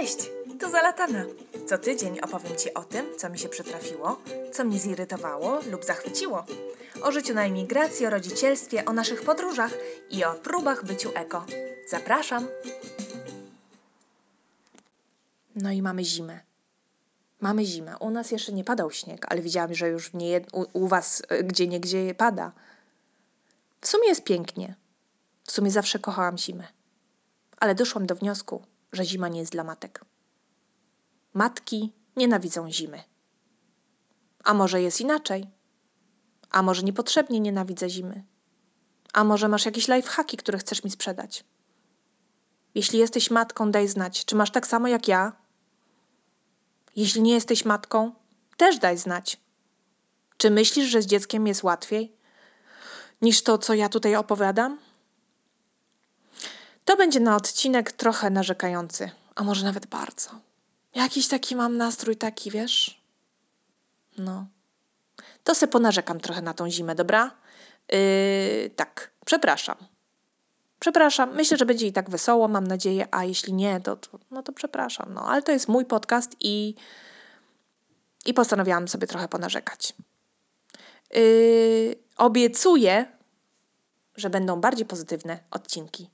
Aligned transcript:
Cześć, 0.00 0.30
tu 0.60 0.70
Zalatana. 0.70 1.24
Co 1.66 1.78
tydzień 1.78 2.20
opowiem 2.20 2.56
Ci 2.56 2.74
o 2.74 2.84
tym, 2.84 3.06
co 3.18 3.30
mi 3.30 3.38
się 3.38 3.48
przytrafiło, 3.48 4.20
co 4.52 4.64
mnie 4.64 4.78
zirytowało 4.78 5.60
lub 5.70 5.84
zachwyciło. 5.84 6.44
O 7.02 7.12
życiu 7.12 7.34
na 7.34 7.44
emigracji, 7.44 8.06
o 8.06 8.10
rodzicielstwie, 8.10 8.84
o 8.84 8.92
naszych 8.92 9.22
podróżach 9.22 9.72
i 10.10 10.24
o 10.24 10.34
próbach 10.34 10.84
byciu 10.84 11.10
eko. 11.14 11.46
Zapraszam! 11.88 12.48
No 15.56 15.70
i 15.70 15.82
mamy 15.82 16.04
zimę. 16.04 16.40
Mamy 17.40 17.64
zimę. 17.64 17.98
U 17.98 18.10
nas 18.10 18.30
jeszcze 18.30 18.52
nie 18.52 18.64
padał 18.64 18.90
śnieg, 18.90 19.26
ale 19.28 19.42
widziałam, 19.42 19.74
że 19.74 19.88
już 19.88 20.12
nie, 20.12 20.40
u, 20.52 20.64
u 20.72 20.88
Was 20.88 21.22
y, 21.32 21.44
gdzie 21.44 21.66
niegdzie 21.66 22.14
pada. 22.14 22.52
W 23.80 23.88
sumie 23.88 24.08
jest 24.08 24.24
pięknie. 24.24 24.74
W 25.44 25.52
sumie 25.52 25.70
zawsze 25.70 25.98
kochałam 25.98 26.38
zimę. 26.38 26.68
Ale 27.58 27.74
doszłam 27.74 28.06
do 28.06 28.14
wniosku, 28.14 28.62
że 28.92 29.04
zima 29.04 29.28
nie 29.28 29.40
jest 29.40 29.52
dla 29.52 29.64
matek. 29.64 30.04
Matki 31.34 31.92
nienawidzą 32.16 32.72
zimy. 32.72 33.02
A 34.44 34.54
może 34.54 34.82
jest 34.82 35.00
inaczej? 35.00 35.46
A 36.50 36.62
może 36.62 36.82
niepotrzebnie 36.82 37.40
nienawidzę 37.40 37.90
zimy? 37.90 38.24
A 39.12 39.24
może 39.24 39.48
masz 39.48 39.64
jakieś 39.64 39.88
lifehacki, 39.88 40.36
które 40.36 40.58
chcesz 40.58 40.84
mi 40.84 40.90
sprzedać? 40.90 41.44
Jeśli 42.74 42.98
jesteś 42.98 43.30
matką, 43.30 43.70
daj 43.70 43.88
znać, 43.88 44.24
czy 44.24 44.36
masz 44.36 44.50
tak 44.50 44.66
samo 44.66 44.88
jak 44.88 45.08
ja. 45.08 45.32
Jeśli 46.96 47.22
nie 47.22 47.34
jesteś 47.34 47.64
matką, 47.64 48.12
też 48.56 48.78
daj 48.78 48.98
znać. 48.98 49.40
Czy 50.36 50.50
myślisz, 50.50 50.88
że 50.88 51.02
z 51.02 51.06
dzieckiem 51.06 51.46
jest 51.46 51.62
łatwiej 51.62 52.16
niż 53.22 53.42
to, 53.42 53.58
co 53.58 53.74
ja 53.74 53.88
tutaj 53.88 54.16
opowiadam? 54.16 54.78
To 56.90 56.96
będzie 56.96 57.20
na 57.20 57.36
odcinek 57.36 57.92
trochę 57.92 58.30
narzekający, 58.30 59.10
a 59.34 59.44
może 59.44 59.64
nawet 59.64 59.86
bardzo. 59.86 60.30
Jakiś 60.94 61.28
taki 61.28 61.56
mam 61.56 61.76
nastrój 61.76 62.16
taki, 62.16 62.50
wiesz? 62.50 63.00
No. 64.18 64.46
To 65.44 65.54
se 65.54 65.68
ponarzekam 65.68 66.20
trochę 66.20 66.42
na 66.42 66.54
tą 66.54 66.70
zimę, 66.70 66.94
dobra? 66.94 67.30
Yy, 67.92 68.70
tak, 68.76 69.10
przepraszam. 69.24 69.76
Przepraszam, 70.78 71.34
myślę, 71.34 71.56
że 71.56 71.66
będzie 71.66 71.86
i 71.86 71.92
tak 71.92 72.10
wesoło, 72.10 72.48
mam 72.48 72.66
nadzieję, 72.66 73.08
a 73.10 73.24
jeśli 73.24 73.52
nie, 73.52 73.80
to, 73.80 73.96
to 73.96 74.18
no 74.30 74.42
to 74.42 74.52
przepraszam. 74.52 75.14
No, 75.14 75.28
ale 75.28 75.42
to 75.42 75.52
jest 75.52 75.68
mój 75.68 75.84
podcast 75.84 76.36
i, 76.40 76.74
i 78.26 78.34
postanowiłam 78.34 78.88
sobie 78.88 79.06
trochę 79.06 79.28
ponarzekać. 79.28 79.92
Yy, 81.14 81.96
obiecuję, 82.16 83.06
że 84.16 84.30
będą 84.30 84.60
bardziej 84.60 84.86
pozytywne 84.86 85.38
odcinki. 85.50 86.10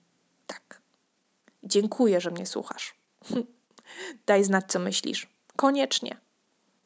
Dziękuję, 1.67 2.21
że 2.21 2.31
mnie 2.31 2.47
słuchasz. 2.47 2.95
Daj 4.27 4.45
znać, 4.45 4.65
co 4.69 4.79
myślisz. 4.79 5.29
Koniecznie. 5.57 6.21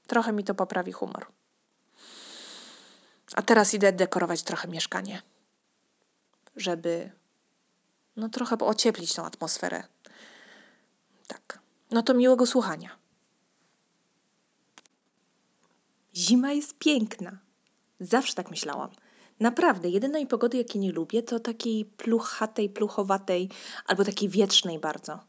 Trochę 0.06 0.32
mi 0.32 0.44
to 0.44 0.54
poprawi 0.54 0.92
humor. 0.92 1.26
A 3.34 3.42
teraz 3.42 3.74
idę 3.74 3.92
dekorować 3.92 4.42
trochę 4.42 4.68
mieszkanie, 4.68 5.22
żeby 6.56 7.10
no 8.16 8.28
trochę 8.28 8.58
ocieplić 8.58 9.14
tą 9.14 9.24
atmosferę. 9.24 9.82
Tak. 11.26 11.58
No 11.90 12.02
to 12.02 12.14
miłego 12.14 12.46
słuchania. 12.46 12.98
Zima 16.14 16.52
jest 16.52 16.78
piękna. 16.78 17.38
Zawsze 18.00 18.34
tak 18.34 18.50
myślałam. 18.50 18.90
Naprawdę, 19.40 19.88
jedynej 19.88 20.26
pogody, 20.26 20.58
jakiej 20.58 20.80
nie 20.80 20.92
lubię, 20.92 21.22
to 21.22 21.40
takiej 21.40 21.84
pluchatej, 21.84 22.68
pluchowatej 22.70 23.48
albo 23.86 24.04
takiej 24.04 24.28
wietrznej 24.28 24.78
bardzo. 24.78 25.20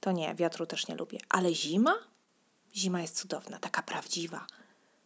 To 0.00 0.12
nie, 0.12 0.34
wiatru 0.34 0.66
też 0.66 0.88
nie 0.88 0.94
lubię. 0.94 1.18
Ale 1.28 1.54
zima? 1.54 1.94
Zima 2.74 3.00
jest 3.00 3.16
cudowna, 3.16 3.58
taka 3.58 3.82
prawdziwa. 3.82 4.46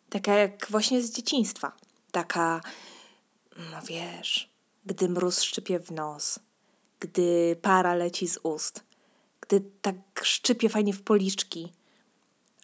Taka 0.09 0.35
jak 0.35 0.67
właśnie 0.71 1.03
z 1.03 1.13
dzieciństwa. 1.13 1.73
Taka, 2.13 2.61
no 3.57 3.83
wiesz, 3.83 4.51
gdy 4.87 5.09
mróz 5.09 5.43
szczypie 5.43 5.81
w 5.81 5.91
nos, 5.91 6.39
gdy 7.01 7.57
para 7.63 7.95
leci 7.95 8.29
z 8.29 8.39
ust, 8.43 8.85
gdy 9.41 9.61
tak 9.83 9.97
szczypie 10.23 10.69
fajnie 10.69 10.93
w 10.93 11.03
policzki, 11.03 11.73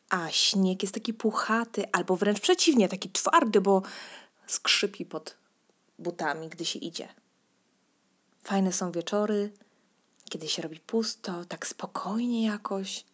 a 0.09 0.31
śnieg 0.31 0.83
jest 0.83 0.95
taki 0.95 1.15
puchaty, 1.15 1.85
albo 1.93 2.17
wręcz 2.17 2.41
przeciwnie, 2.41 2.89
taki 2.89 3.11
twardy, 3.11 3.61
bo 3.61 3.83
skrzypi 4.47 5.05
pod 5.05 5.46
butami, 5.99 6.49
gdy 6.49 6.65
się 6.65 6.79
idzie. 6.79 7.09
Fajne 8.43 8.73
są 8.73 8.93
wieczory, 8.93 9.53
kiedy 10.31 10.49
się 10.49 10.63
robi 10.63 10.81
pusto, 10.81 11.45
tak 11.45 11.67
spokojnie 11.67 12.47
jakoś. 12.47 13.05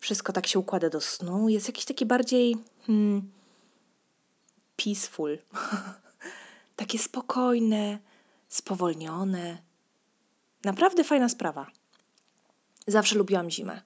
Wszystko 0.00 0.32
tak 0.32 0.46
się 0.46 0.58
układa 0.58 0.90
do 0.90 1.00
snu. 1.00 1.48
Jest 1.48 1.66
jakiś 1.66 1.84
taki 1.84 2.06
bardziej 2.06 2.56
hmm, 2.86 3.30
peaceful. 4.76 5.38
Takie 6.76 6.98
spokojne, 6.98 7.98
spowolnione. 8.48 9.58
Naprawdę 10.64 11.04
fajna 11.04 11.28
sprawa. 11.28 11.66
Zawsze 12.86 13.18
lubiłam 13.18 13.50
zimę. 13.50 13.82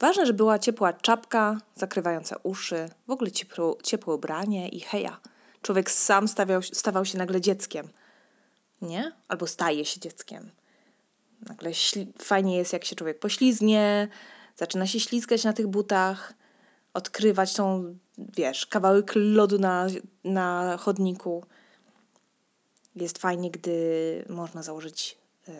Ważne, 0.00 0.26
że 0.26 0.32
była 0.32 0.58
ciepła 0.58 0.92
czapka 0.92 1.60
zakrywająca 1.74 2.36
uszy, 2.42 2.88
w 3.06 3.10
ogóle 3.10 3.30
ciepło, 3.30 3.78
ciepłe 3.82 4.14
ubranie 4.14 4.68
i 4.68 4.80
heja. 4.80 5.20
Człowiek 5.62 5.90
sam 5.90 6.28
stawiał, 6.28 6.62
stawał 6.62 7.04
się 7.04 7.18
nagle 7.18 7.40
dzieckiem. 7.40 7.88
Nie? 8.82 9.12
Albo 9.28 9.46
staje 9.46 9.84
się 9.84 10.00
dzieckiem. 10.00 10.50
Nagle 11.48 11.70
fajnie 12.18 12.56
jest, 12.56 12.72
jak 12.72 12.84
się 12.84 12.96
człowiek 12.96 13.18
poślizgnie, 13.18 14.08
zaczyna 14.56 14.86
się 14.86 15.00
ślizgać 15.00 15.44
na 15.44 15.52
tych 15.52 15.66
butach, 15.66 16.34
odkrywać 16.94 17.54
tą, 17.54 17.94
wiesz, 18.18 18.66
kawałek 18.66 19.12
lodu 19.14 19.58
na, 19.58 19.86
na 20.24 20.76
chodniku. 20.76 21.44
Jest 22.96 23.18
fajnie, 23.18 23.50
gdy 23.50 24.24
można 24.28 24.62
założyć, 24.62 25.18
yy, 25.48 25.54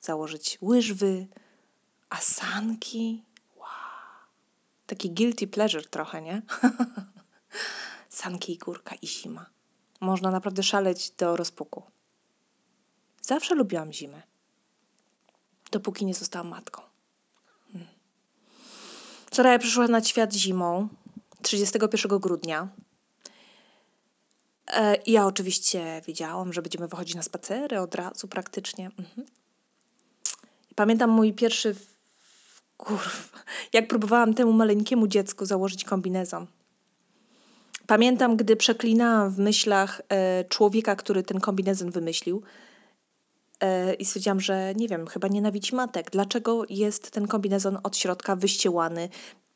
założyć 0.00 0.58
łyżwy, 0.62 1.26
asanki. 2.10 3.24
Wow. 3.56 3.66
Taki 4.86 5.10
guilty 5.10 5.46
pleasure 5.46 5.84
trochę, 5.84 6.22
nie? 6.22 6.42
Sanki 8.16 8.52
i 8.52 8.58
górka 8.58 8.94
i 9.02 9.06
zima. 9.06 9.46
Można 10.00 10.30
naprawdę 10.30 10.62
szaleć 10.62 11.10
do 11.10 11.36
rozpuku. 11.36 11.82
Zawsze 13.22 13.54
lubiłam 13.54 13.92
zimę 13.92 14.22
dopóki 15.70 16.06
nie 16.06 16.14
zostałam 16.14 16.48
matką. 16.48 16.82
Hmm. 17.72 17.88
Soraya 19.32 19.58
przyszła 19.58 19.88
na 19.88 20.04
świat 20.04 20.34
zimą 20.34 20.88
31 21.42 22.18
grudnia. 22.18 22.68
E, 24.66 24.96
ja 25.06 25.26
oczywiście 25.26 26.02
wiedziałam, 26.06 26.52
że 26.52 26.62
będziemy 26.62 26.88
wychodzić 26.88 27.14
na 27.14 27.22
spacery 27.22 27.80
od 27.80 27.94
razu 27.94 28.28
praktycznie. 28.28 28.86
Mhm. 28.86 29.26
Pamiętam 30.74 31.10
mój 31.10 31.32
pierwszy 31.32 31.74
kurw, 32.76 33.32
jak 33.72 33.88
próbowałam 33.88 34.34
temu 34.34 34.52
maleńkiemu 34.52 35.06
dziecku 35.06 35.46
założyć 35.46 35.84
kombinezon. 35.84 36.46
Pamiętam, 37.86 38.36
gdy 38.36 38.56
przeklinałam 38.56 39.30
w 39.30 39.38
myślach 39.38 40.02
e, 40.08 40.44
człowieka, 40.44 40.96
który 40.96 41.22
ten 41.22 41.40
kombinezon 41.40 41.90
wymyślił, 41.90 42.42
E, 43.60 43.94
i 43.94 44.04
stwierdziłam, 44.04 44.40
że 44.40 44.74
nie 44.74 44.88
wiem, 44.88 45.06
chyba 45.06 45.28
nienawidzi 45.28 45.74
matek. 45.74 46.10
Dlaczego 46.10 46.62
jest 46.68 47.10
ten 47.10 47.26
kombinezon 47.28 47.78
od 47.82 47.96
środka 47.96 48.36
wyściełany 48.36 49.08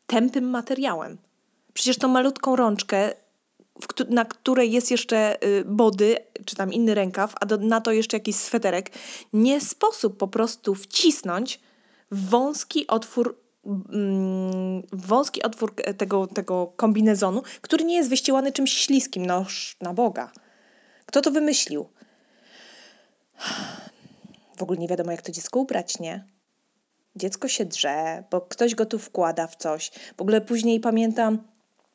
tępym 0.06 0.50
materiałem? 0.50 1.18
Przecież 1.72 1.98
tą 1.98 2.08
malutką 2.08 2.56
rączkę, 2.56 3.12
na 4.08 4.24
której 4.24 4.72
jest 4.72 4.90
jeszcze 4.90 5.44
y, 5.44 5.64
body, 5.64 6.16
czy 6.44 6.56
tam 6.56 6.72
inny 6.72 6.94
rękaw, 6.94 7.34
a 7.40 7.46
do, 7.46 7.56
na 7.56 7.80
to 7.80 7.92
jeszcze 7.92 8.16
jakiś 8.16 8.36
sweterek, 8.36 8.90
nie 9.32 9.60
sposób 9.60 10.16
po 10.16 10.28
prostu 10.28 10.74
wcisnąć 10.74 11.60
w 12.10 12.28
wąski 12.28 12.86
otwór 12.86 13.36
wąski 14.92 15.42
otwór 15.42 15.74
tego, 15.98 16.26
tego 16.26 16.66
kombinezonu, 16.66 17.42
który 17.60 17.84
nie 17.84 17.94
jest 17.94 18.10
wyściełany 18.10 18.52
czymś 18.52 18.72
śliskim, 18.72 19.26
no 19.26 19.46
na 19.80 19.94
Boga. 19.94 20.32
Kto 21.06 21.20
to 21.20 21.30
wymyślił? 21.30 21.86
w 24.60 24.62
ogóle 24.62 24.78
nie 24.78 24.88
wiadomo, 24.88 25.10
jak 25.10 25.22
to 25.22 25.32
dziecko 25.32 25.60
ubrać, 25.60 25.98
nie? 25.98 26.24
Dziecko 27.16 27.48
się 27.48 27.64
drze, 27.64 28.24
bo 28.30 28.40
ktoś 28.40 28.74
go 28.74 28.86
tu 28.86 28.98
wkłada 28.98 29.46
w 29.46 29.56
coś. 29.56 29.90
W 30.16 30.20
ogóle 30.20 30.40
później 30.40 30.80
pamiętam, 30.80 31.38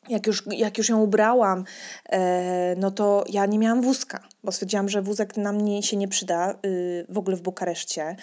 jak 0.09 0.27
już, 0.27 0.43
jak 0.47 0.77
już 0.77 0.89
ją 0.89 1.01
ubrałam, 1.01 1.63
e, 2.09 2.75
no 2.77 2.91
to 2.91 3.23
ja 3.29 3.45
nie 3.45 3.59
miałam 3.59 3.81
wózka, 3.81 4.23
bo 4.43 4.51
stwierdziłam, 4.51 4.89
że 4.89 5.01
wózek 5.01 5.37
na 5.37 5.51
mnie 5.51 5.83
się 5.83 5.97
nie 5.97 6.07
przyda 6.07 6.55
y, 6.65 7.05
w 7.09 7.17
ogóle 7.17 7.35
w 7.35 7.41
Bukareszcie 7.41 8.15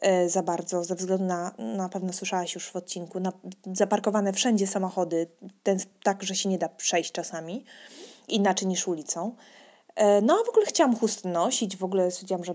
e, 0.00 0.28
za 0.28 0.42
bardzo, 0.42 0.84
ze 0.84 0.94
względu 0.94 1.24
na, 1.24 1.54
na 1.58 1.88
pewno 1.88 2.12
słyszałaś 2.12 2.54
już 2.54 2.70
w 2.70 2.76
odcinku, 2.76 3.20
na, 3.20 3.32
zaparkowane 3.72 4.32
wszędzie 4.32 4.66
samochody, 4.66 5.26
ten, 5.62 5.78
tak, 6.02 6.22
że 6.22 6.34
się 6.34 6.48
nie 6.48 6.58
da 6.58 6.68
przejść 6.68 7.12
czasami, 7.12 7.64
inaczej 8.28 8.68
niż 8.68 8.88
ulicą. 8.88 9.34
E, 9.94 10.20
no 10.20 10.38
a 10.40 10.44
w 10.46 10.48
ogóle 10.48 10.66
chciałam 10.66 10.96
chust 10.96 11.24
nosić, 11.24 11.76
w 11.76 11.84
ogóle 11.84 12.10
stwierdziłam, 12.10 12.44
że 12.44 12.54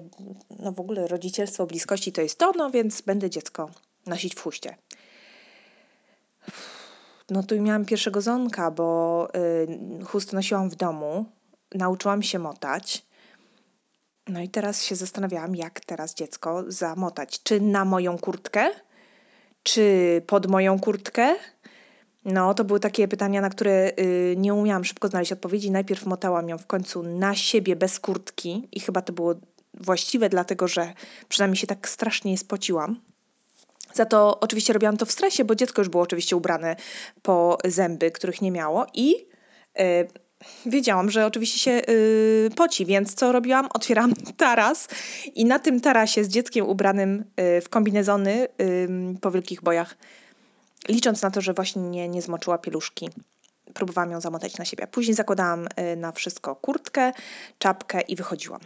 no 0.60 0.72
w 0.72 0.80
ogóle 0.80 1.08
rodzicielstwo 1.08 1.66
bliskości 1.66 2.12
to 2.12 2.22
jest 2.22 2.38
to, 2.38 2.52
no 2.58 2.72
więc 2.72 3.02
będę 3.02 3.30
dziecko 3.30 3.70
nosić 4.06 4.36
w 4.36 4.42
chuście. 4.42 4.76
No 7.32 7.44
tu 7.44 7.62
miałam 7.62 7.86
pierwszego 7.86 8.22
zonka, 8.22 8.72
bo 8.72 9.28
y, 10.02 10.06
chust 10.06 10.34
nosiłam 10.34 10.70
w 10.70 10.76
domu, 10.76 11.26
nauczyłam 11.76 12.24
się 12.24 12.40
motać. 12.40 13.06
No 14.28 14.42
i 14.42 14.50
teraz 14.50 14.84
się 14.84 14.96
zastanawiałam, 14.96 15.56
jak 15.56 15.80
teraz 15.80 16.16
dziecko 16.16 16.64
zamotać. 16.68 17.44
Czy 17.44 17.62
na 17.62 17.86
moją 17.86 18.18
kurtkę, 18.18 18.70
czy 19.64 20.22
pod 20.28 20.48
moją 20.48 20.80
kurtkę? 20.80 21.36
No, 22.26 22.54
to 22.54 22.64
były 22.64 22.80
takie 22.80 23.08
pytania, 23.08 23.42
na 23.42 23.50
które 23.50 23.92
y, 24.00 24.36
nie 24.38 24.54
umiałam 24.54 24.86
szybko 24.86 25.08
znaleźć 25.08 25.32
odpowiedzi. 25.32 25.72
Najpierw 25.72 26.06
motałam 26.06 26.50
ją 26.50 26.58
w 26.58 26.68
końcu 26.68 27.04
na 27.04 27.36
siebie 27.36 27.76
bez 27.76 28.00
kurtki 28.00 28.68
i 28.72 28.80
chyba 28.80 29.02
to 29.02 29.14
było 29.14 29.36
właściwe, 29.74 30.30
dlatego 30.30 30.68
że 30.68 30.94
przynajmniej 31.30 31.58
się 31.58 31.68
tak 31.68 31.90
strasznie 31.90 32.38
spociłam. 32.38 33.02
Za 33.94 34.06
to 34.06 34.40
oczywiście 34.40 34.74
robiłam 34.74 34.98
to 34.98 35.06
w 35.06 35.12
stresie, 35.12 35.46
bo 35.46 35.56
dziecko 35.56 35.82
już 35.82 35.90
było 35.90 36.04
oczywiście 36.04 36.36
ubrane 36.36 36.76
po 37.22 37.58
zęby, 37.66 38.12
których 38.12 38.42
nie 38.42 38.52
miało 38.52 38.86
i 38.94 39.10
yy, 39.10 40.08
wiedziałam, 40.66 41.12
że 41.12 41.26
oczywiście 41.26 41.60
się 41.60 41.72
yy, 41.72 42.50
poci, 42.56 42.86
więc 42.86 43.14
co 43.14 43.32
robiłam? 43.32 43.68
Otwieram 43.74 44.14
taras 44.38 44.88
i 45.36 45.46
na 45.46 45.60
tym 45.60 45.82
tarasie 45.82 46.24
z 46.24 46.28
dzieckiem 46.28 46.66
ubranym 46.66 47.26
yy, 47.38 47.62
w 47.62 47.70
kombinezony 47.70 48.48
po 49.22 49.32
wielkich 49.32 49.62
bojach, 49.62 49.98
licząc 50.88 51.22
na 51.22 51.32
to, 51.32 51.42
że 51.42 51.54
właśnie 51.54 51.82
nie, 51.82 52.10
nie 52.10 52.22
zmoczyła 52.22 52.58
pieluszki, 52.58 53.10
próbowałam 53.74 54.12
ją 54.12 54.22
zamotać 54.22 54.58
na 54.58 54.66
siebie. 54.66 54.88
Później 54.88 55.16
zakładałam 55.16 55.68
y, 55.68 55.96
na 55.96 56.12
wszystko 56.12 56.56
kurtkę, 56.56 57.12
czapkę 57.60 58.02
i 58.02 58.16
wychodziłam. 58.16 58.62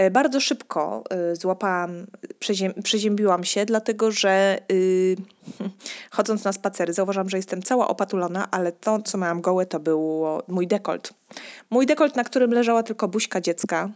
Y, 0.00 0.10
bardzo 0.10 0.40
szybko 0.40 1.04
y, 1.32 1.36
złapałam, 1.36 2.06
przeziem, 2.38 2.72
przeziębiłam 2.82 3.44
się, 3.44 3.64
dlatego 3.64 4.10
że 4.10 4.58
yy, 4.68 5.16
chodząc 6.16 6.44
na 6.44 6.52
spacery 6.52 6.92
zauważyłam, 6.92 7.30
że 7.30 7.36
jestem 7.36 7.62
cała 7.62 7.88
opatulona, 7.88 8.50
ale 8.50 8.72
to, 8.72 9.02
co 9.02 9.18
miałam 9.18 9.40
gołe, 9.40 9.66
to 9.66 9.80
był 9.80 10.24
mój 10.48 10.66
dekolt. 10.66 11.14
Mój 11.70 11.86
dekolt, 11.86 12.16
na 12.16 12.24
którym 12.24 12.50
leżała 12.50 12.82
tylko 12.82 13.08
buźka 13.08 13.40
dziecka, 13.40 13.90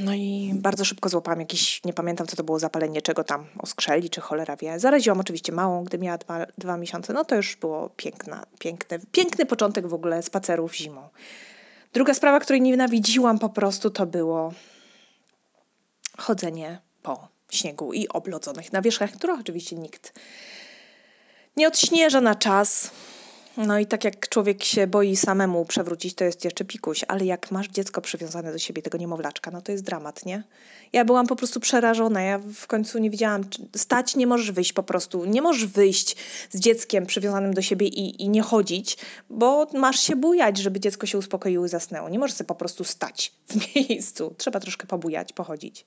no 0.00 0.14
i 0.14 0.52
bardzo 0.54 0.84
szybko 0.84 1.08
złapałam 1.08 1.40
jakieś, 1.40 1.84
nie 1.84 1.92
pamiętam 1.92 2.26
co 2.26 2.36
to 2.36 2.44
było, 2.44 2.58
zapalenie 2.58 3.02
czego 3.02 3.24
tam, 3.24 3.46
oskrzeli 3.58 4.10
czy 4.10 4.20
cholera 4.20 4.56
wie. 4.56 4.78
Zaraziłam 4.78 5.20
oczywiście 5.20 5.52
małą, 5.52 5.84
gdy 5.84 5.98
miała 5.98 6.18
dwa, 6.18 6.46
dwa 6.58 6.76
miesiące. 6.76 7.12
No 7.12 7.24
to 7.24 7.36
już 7.36 7.56
było 7.56 7.90
piękna, 7.96 8.46
piękny, 8.58 8.98
piękny 9.12 9.46
początek 9.46 9.86
w 9.86 9.94
ogóle 9.94 10.22
spacerów 10.22 10.76
zimą. 10.76 11.08
Druga 11.92 12.14
sprawa, 12.14 12.40
której 12.40 12.62
nienawidziłam 12.62 13.38
po 13.38 13.48
prostu, 13.48 13.90
to 13.90 14.06
było 14.06 14.52
chodzenie 16.18 16.78
po 17.02 17.28
śniegu 17.50 17.92
i 17.92 18.08
oblodzonych 18.08 18.72
nawierzchniach, 18.72 19.10
które 19.10 19.34
oczywiście 19.40 19.76
nikt 19.76 20.12
nie 21.56 21.68
odśnieża 21.68 22.20
na 22.20 22.34
czas. 22.34 22.90
No 23.56 23.78
i 23.78 23.86
tak 23.86 24.04
jak 24.04 24.28
człowiek 24.28 24.64
się 24.64 24.86
boi 24.86 25.16
samemu 25.16 25.64
przewrócić, 25.64 26.14
to 26.14 26.24
jest 26.24 26.44
jeszcze 26.44 26.64
pikuś, 26.64 27.04
ale 27.08 27.24
jak 27.24 27.50
masz 27.50 27.68
dziecko 27.68 28.00
przywiązane 28.00 28.52
do 28.52 28.58
siebie, 28.58 28.82
tego 28.82 28.98
niemowlaczka, 28.98 29.50
no 29.50 29.62
to 29.62 29.72
jest 29.72 29.84
dramat, 29.84 30.26
nie? 30.26 30.42
Ja 30.92 31.04
byłam 31.04 31.26
po 31.26 31.36
prostu 31.36 31.60
przerażona, 31.60 32.22
ja 32.22 32.38
w 32.54 32.66
końcu 32.66 32.98
nie 32.98 33.10
wiedziałam, 33.10 33.44
stać 33.76 34.16
nie 34.16 34.26
możesz 34.26 34.52
wyjść 34.52 34.72
po 34.72 34.82
prostu, 34.82 35.24
nie 35.24 35.42
możesz 35.42 35.66
wyjść 35.66 36.16
z 36.50 36.60
dzieckiem 36.60 37.06
przywiązanym 37.06 37.54
do 37.54 37.62
siebie 37.62 37.86
i, 37.86 38.22
i 38.22 38.28
nie 38.28 38.42
chodzić, 38.42 38.98
bo 39.30 39.66
masz 39.74 40.00
się 40.00 40.16
bujać, 40.16 40.58
żeby 40.58 40.80
dziecko 40.80 41.06
się 41.06 41.18
uspokoiło 41.18 41.66
i 41.66 41.68
zasnęło. 41.68 42.08
Nie 42.08 42.18
możesz 42.18 42.36
sobie 42.36 42.48
po 42.48 42.54
prostu 42.54 42.84
stać 42.84 43.32
w 43.48 43.56
miejscu, 43.74 44.34
trzeba 44.38 44.60
troszkę 44.60 44.86
pobujać, 44.86 45.32
pochodzić. 45.32 45.86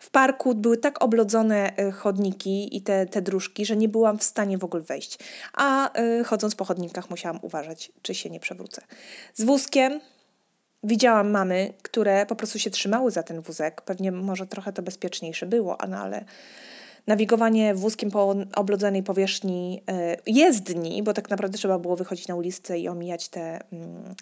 W 0.00 0.10
parku 0.10 0.54
były 0.54 0.76
tak 0.76 1.04
oblodzone 1.04 1.76
e, 1.76 1.90
chodniki 1.90 2.76
i 2.76 2.82
te, 2.82 3.06
te 3.06 3.22
dróżki, 3.22 3.66
że 3.66 3.76
nie 3.76 3.88
byłam 3.88 4.18
w 4.18 4.24
stanie 4.24 4.58
w 4.58 4.64
ogóle 4.64 4.82
wejść. 4.82 5.18
A 5.52 5.98
y, 6.00 6.24
chodząc 6.24 6.54
po 6.54 6.64
chodnikach 6.64 7.01
musiałam 7.10 7.38
uważać, 7.42 7.92
czy 8.02 8.14
się 8.14 8.30
nie 8.30 8.40
przewrócę. 8.40 8.82
Z 9.34 9.44
wózkiem 9.44 10.00
widziałam 10.84 11.30
mamy, 11.30 11.74
które 11.82 12.26
po 12.26 12.36
prostu 12.36 12.58
się 12.58 12.70
trzymały 12.70 13.10
za 13.10 13.22
ten 13.22 13.40
wózek. 13.40 13.82
Pewnie 13.82 14.12
może 14.12 14.46
trochę 14.46 14.72
to 14.72 14.82
bezpieczniejsze 14.82 15.46
było, 15.46 15.78
no 15.88 15.96
ale 15.96 16.24
nawigowanie 17.06 17.74
wózkiem 17.74 18.10
po 18.10 18.34
oblodzonej 18.54 19.02
powierzchni 19.02 19.82
e, 19.88 20.16
jezdni, 20.26 21.02
bo 21.02 21.12
tak 21.12 21.30
naprawdę 21.30 21.58
trzeba 21.58 21.78
było 21.78 21.96
wychodzić 21.96 22.28
na 22.28 22.34
ulicę 22.34 22.78
i 22.78 22.88
omijać 22.88 23.28
te, 23.28 23.60
mm, 23.72 24.14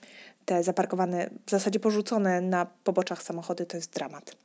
te 0.44 0.62
zaparkowane, 0.62 1.30
w 1.46 1.50
zasadzie 1.50 1.80
porzucone 1.80 2.40
na 2.40 2.66
poboczach 2.84 3.22
samochody, 3.22 3.66
to 3.66 3.76
jest 3.76 3.92
dramat. 3.92 4.36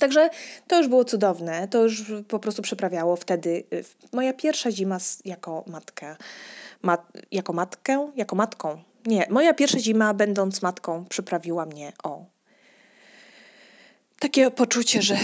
Także 0.00 0.30
to 0.66 0.78
już 0.78 0.88
było 0.88 1.04
cudowne, 1.04 1.68
to 1.68 1.82
już 1.82 2.04
po 2.28 2.38
prostu 2.38 2.62
przeprawiało 2.62 3.16
wtedy 3.16 3.64
y, 3.72 3.84
moja 4.12 4.32
pierwsza 4.32 4.70
zima 4.70 4.98
jako 5.24 5.64
matkę, 5.66 6.16
mat, 6.82 7.12
jako 7.32 7.52
matkę, 7.52 8.12
jako 8.16 8.36
matką. 8.36 8.82
Nie, 9.06 9.26
moja 9.30 9.54
pierwsza 9.54 9.78
zima 9.78 10.14
będąc 10.14 10.62
matką 10.62 11.04
przyprawiła 11.04 11.66
mnie 11.66 11.92
o 12.02 12.24
takie 14.18 14.50
poczucie, 14.50 15.02
że 15.02 15.16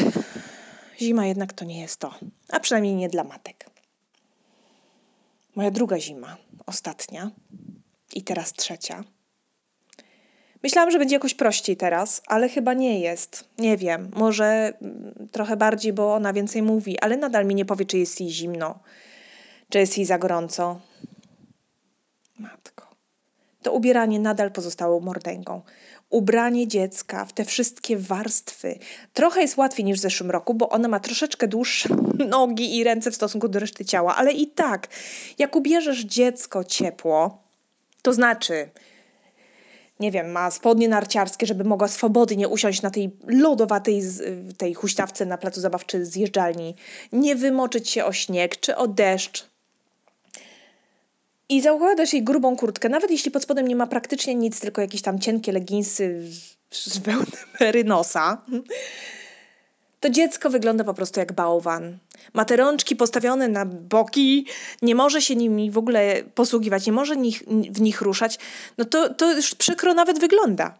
zima 1.01 1.27
jednak 1.27 1.53
to 1.53 1.65
nie 1.65 1.81
jest 1.81 2.01
to, 2.01 2.15
a 2.49 2.61
przynajmniej 2.61 2.95
nie 2.95 3.09
dla 3.09 3.25
matek. 3.25 3.71
Moja 5.55 5.71
druga 5.71 5.99
zima, 5.99 6.37
ostatnia 6.67 7.31
i 8.15 8.23
teraz 8.23 8.53
trzecia 8.53 9.05
Myślałam, 10.63 10.91
że 10.91 10.99
będzie 10.99 11.17
jakoś 11.17 11.35
prościej 11.35 11.77
teraz, 11.77 12.23
ale 12.27 12.49
chyba 12.49 12.75
nie 12.75 13.01
jest. 13.01 13.45
Nie 13.59 13.77
wiem, 13.77 14.11
może 14.17 14.73
mm, 14.83 15.29
trochę 15.33 15.57
bardziej, 15.57 15.93
bo 15.93 16.15
ona 16.15 16.33
więcej 16.33 16.63
mówi, 16.63 16.99
ale 16.99 17.17
nadal 17.17 17.47
mi 17.47 17.55
nie 17.55 17.65
powie, 17.65 17.85
czy 17.85 17.99
jest 17.99 18.21
jej 18.21 18.31
zimno, 18.31 18.79
czy 19.69 19.79
jest 19.79 19.99
jej 19.99 20.07
za 20.07 20.19
gorąco. 20.19 20.81
Matko. 22.43 22.87
To 23.63 23.73
ubieranie 23.73 24.21
nadal 24.21 24.53
pozostało 24.53 25.01
mordęgą. 25.01 25.63
Ubranie 26.11 26.69
dziecka 26.69 27.25
w 27.25 27.33
te 27.33 27.45
wszystkie 27.45 27.97
warstwy. 27.97 28.79
Trochę 29.13 29.41
jest 29.41 29.57
łatwiej 29.57 29.85
niż 29.85 29.99
w 29.99 30.03
zeszłym 30.03 30.31
roku, 30.31 30.55
bo 30.55 30.69
ona 30.69 30.89
ma 30.89 31.01
troszeczkę 31.01 31.49
dłuższe 31.49 31.89
nogi 32.29 32.77
i 32.77 32.85
ręce 32.85 33.11
w 33.11 33.15
stosunku 33.15 33.49
do 33.49 33.59
reszty 33.59 33.85
ciała, 33.85 34.17
ale 34.17 34.33
i 34.33 34.47
tak, 34.47 34.89
jak 35.39 35.57
ubierzesz 35.57 36.01
dziecko 36.01 36.65
ciepło, 36.65 37.43
to 38.03 38.13
znaczy 38.13 38.71
nie 40.01 40.11
wiem, 40.11 40.31
ma 40.31 40.51
spodnie 40.51 40.89
narciarskie, 40.89 41.47
żeby 41.47 41.65
mogła 41.65 41.89
swobodnie 41.89 42.49
usiąść 42.49 42.83
na 42.83 42.91
tej 42.91 43.11
lodowatej 43.27 44.03
tej 44.59 44.75
huśtawce 44.75 45.27
na 45.27 45.39
placu 45.39 45.61
zabaw 45.61 45.87
czy 45.87 46.07
zjeżdżalni, 46.07 46.75
nie 47.13 47.37
wymoczyć 47.37 47.91
się 47.91 48.05
o 48.05 48.13
śnieg 48.13 48.61
czy 48.61 48.77
o 48.77 48.89
deszcz. 48.89 49.52
I 51.49 51.61
zakładasz 51.61 52.13
jej 52.13 52.23
grubą 52.23 52.57
kurtkę, 52.57 52.89
nawet 52.89 53.11
jeśli 53.11 53.31
pod 53.31 53.43
spodem 53.43 53.69
nie 53.69 53.77
ma 53.77 53.87
praktycznie 53.87 54.35
nic, 54.35 54.61
tylko 54.61 54.81
jakieś 54.81 55.03
tam 55.03 55.19
cienkie 55.19 55.53
leginsy 55.53 56.23
z 56.71 56.99
wełny 56.99 57.27
merynosa 57.61 58.39
to 60.03 60.11
dziecko 60.11 60.51
wygląda 60.51 60.85
po 60.85 60.95
prostu 60.95 61.21
jak 61.21 61.33
bałwan. 61.33 61.99
Ma 62.35 62.45
te 62.45 62.57
rączki 62.57 62.97
postawione 62.97 63.49
na 63.49 63.67
boki, 63.67 64.47
nie 64.83 64.95
może 64.95 65.23
się 65.23 65.37
nimi 65.37 65.71
w 65.71 65.79
ogóle 65.79 66.23
posługiwać, 66.35 66.87
nie 66.87 66.93
może 66.93 67.17
nich, 67.17 67.43
w 67.71 67.81
nich 67.81 68.01
ruszać. 68.01 68.39
No 68.79 68.85
to, 68.85 69.15
to 69.15 69.35
już 69.35 69.55
przykro 69.55 69.95
nawet 69.95 70.21
wygląda. 70.21 70.75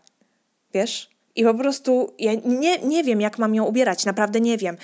Wiesz? 0.75 1.11
I 1.37 1.45
po 1.45 1.55
prostu 1.55 2.15
ja 2.19 2.33
nie, 2.45 2.79
nie 2.79 3.05
wiem, 3.05 3.21
jak 3.21 3.39
mam 3.39 3.55
ją 3.55 3.65
ubierać, 3.65 4.05
naprawdę 4.05 4.41
nie 4.41 4.59
wiem. 4.59 4.77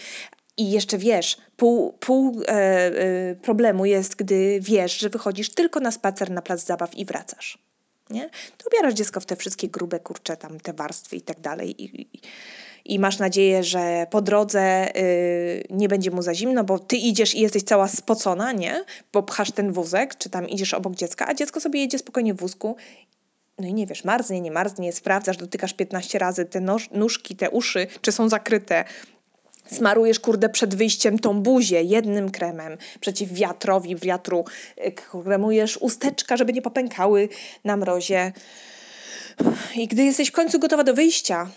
I 0.58 0.70
jeszcze 0.70 0.98
wiesz, 0.98 1.36
pół, 1.56 1.92
pół 1.92 2.42
e, 2.42 2.46
e, 2.48 3.34
problemu 3.34 3.84
jest, 3.84 4.16
gdy 4.16 4.58
wiesz, 4.60 4.98
że 4.98 5.08
wychodzisz 5.08 5.50
tylko 5.50 5.80
na 5.80 5.90
spacer 5.90 6.30
na 6.30 6.42
plac 6.42 6.64
zabaw 6.64 6.94
i 6.94 7.04
wracasz. 7.04 7.58
Nie? 8.10 8.30
To 8.58 8.68
ubierasz 8.68 8.94
dziecko 8.94 9.20
w 9.20 9.26
te 9.26 9.36
wszystkie 9.36 9.68
grube 9.68 10.00
kurcze, 10.00 10.36
tam 10.36 10.60
te 10.60 10.72
warstwy 10.72 11.16
i 11.16 11.20
tak 11.20 11.40
dalej. 11.40 11.84
I, 11.84 12.08
i, 12.84 12.98
masz 12.98 13.18
nadzieję, 13.18 13.64
że 13.64 14.06
po 14.10 14.22
drodze 14.22 14.96
y, 14.96 15.64
nie 15.70 15.88
będzie 15.88 16.10
mu 16.10 16.22
za 16.22 16.34
zimno, 16.34 16.64
bo 16.64 16.78
ty 16.78 16.96
idziesz 16.96 17.34
i 17.34 17.40
jesteś 17.40 17.62
cała 17.62 17.88
spocona, 17.88 18.52
nie? 18.52 18.84
Bo 19.12 19.22
pchasz 19.22 19.52
ten 19.52 19.72
wózek, 19.72 20.18
czy 20.18 20.30
tam 20.30 20.48
idziesz 20.48 20.74
obok 20.74 20.94
dziecka, 20.94 21.26
a 21.28 21.34
dziecko 21.34 21.60
sobie 21.60 21.80
jedzie 21.80 21.98
spokojnie 21.98 22.34
w 22.34 22.36
wózku 22.36 22.76
no 23.58 23.68
i 23.68 23.74
nie 23.74 23.86
wiesz, 23.86 24.04
marznie, 24.04 24.40
nie 24.40 24.50
marznie, 24.50 24.92
sprawdzasz, 24.92 25.36
dotykasz 25.36 25.74
15 25.74 26.18
razy 26.18 26.44
te 26.44 26.60
noż, 26.60 26.90
nóżki, 26.90 27.36
te 27.36 27.50
uszy, 27.50 27.86
czy 28.00 28.12
są 28.12 28.28
zakryte. 28.28 28.84
Smarujesz, 29.72 30.20
kurde, 30.20 30.48
przed 30.48 30.74
wyjściem 30.74 31.18
tą 31.18 31.42
buzię 31.42 31.82
jednym 31.82 32.30
kremem 32.30 32.76
przeciw 33.00 33.32
wiatrowi, 33.32 33.96
wiatru. 33.96 34.44
Y, 34.86 34.92
kremujesz 34.92 35.76
usteczka, 35.76 36.36
żeby 36.36 36.52
nie 36.52 36.62
popękały 36.62 37.28
na 37.64 37.76
mrozie. 37.76 38.32
I 39.76 39.88
gdy 39.88 40.04
jesteś 40.04 40.28
w 40.28 40.32
końcu 40.32 40.58
gotowa 40.58 40.84
do 40.84 40.94
wyjścia, 40.94 41.50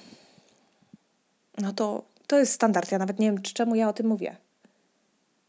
no 1.58 1.74
to 1.74 2.04
to 2.28 2.40
jest 2.40 2.54
standard. 2.54 2.92
Ja 2.92 2.98
nawet 2.98 3.20
nie 3.20 3.28
wiem, 3.28 3.42
czemu 3.42 3.76
ja 3.76 3.90
o 3.90 3.94
tym 3.94 4.08
mówię. 4.08 4.36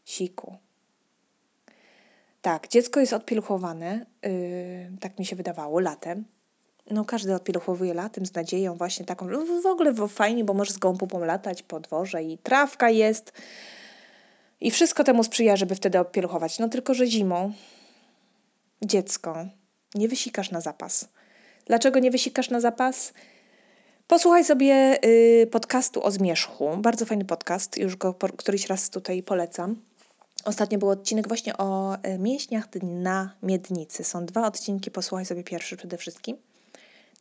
Siku. 0.05 0.55
Tak, 2.41 2.67
dziecko 2.67 2.99
jest 2.99 3.13
odpieluchowane, 3.13 4.05
yy, 4.23 4.97
tak 4.99 5.19
mi 5.19 5.25
się 5.25 5.35
wydawało, 5.35 5.79
latem. 5.79 6.25
No 6.91 7.05
każdy 7.05 7.35
odpieluchowuje 7.35 7.93
latem 7.93 8.25
z 8.25 8.33
nadzieją 8.33 8.75
właśnie 8.75 9.05
taką, 9.05 9.27
w 9.61 9.65
ogóle 9.65 10.07
fajnie, 10.07 10.43
bo 10.43 10.53
możesz 10.53 10.73
z 10.73 10.77
gąbą 10.77 11.19
latać 11.19 11.63
po 11.63 11.79
dworze 11.79 12.23
i 12.23 12.37
trawka 12.37 12.89
jest. 12.89 13.31
I 14.61 14.71
wszystko 14.71 15.03
temu 15.03 15.23
sprzyja, 15.23 15.55
żeby 15.55 15.75
wtedy 15.75 15.99
opieluchować. 15.99 16.59
No 16.59 16.69
tylko, 16.69 16.93
że 16.93 17.07
zimą 17.07 17.53
dziecko 18.81 19.45
nie 19.95 20.07
wysikasz 20.07 20.51
na 20.51 20.61
zapas. 20.61 21.07
Dlaczego 21.65 21.99
nie 21.99 22.11
wysikasz 22.11 22.49
na 22.49 22.59
zapas? 22.59 23.13
Posłuchaj 24.07 24.45
sobie 24.45 24.97
y, 25.05 25.47
podcastu 25.51 26.03
o 26.03 26.11
zmierzchu. 26.11 26.77
Bardzo 26.77 27.05
fajny 27.05 27.25
podcast, 27.25 27.77
już 27.77 27.95
go 27.95 28.13
po, 28.13 28.29
któryś 28.29 28.67
raz 28.67 28.89
tutaj 28.89 29.23
polecam. 29.23 29.75
Ostatnio 30.45 30.79
był 30.79 30.89
odcinek 30.89 31.27
właśnie 31.27 31.57
o 31.57 31.95
y, 31.95 32.19
mięśniach 32.19 32.67
na 32.83 33.35
miednicy. 33.43 34.03
Są 34.03 34.25
dwa 34.25 34.47
odcinki, 34.47 34.91
posłuchaj 34.91 35.25
sobie 35.25 35.43
pierwszy 35.43 35.77
przede 35.77 35.97
wszystkim. 35.97 36.37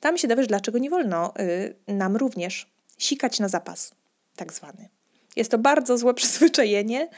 Tam 0.02 0.18
się 0.18 0.28
dowiesz, 0.28 0.46
dlaczego 0.46 0.78
nie 0.78 0.90
wolno 0.90 1.32
y, 1.40 1.74
nam 1.88 2.16
również 2.16 2.72
sikać 2.98 3.40
na 3.40 3.48
zapas, 3.48 3.94
tak 4.36 4.52
zwany. 4.52 4.88
Jest 5.36 5.50
to 5.50 5.58
bardzo 5.58 5.98
złe 5.98 6.14
przyzwyczajenie 6.20 7.08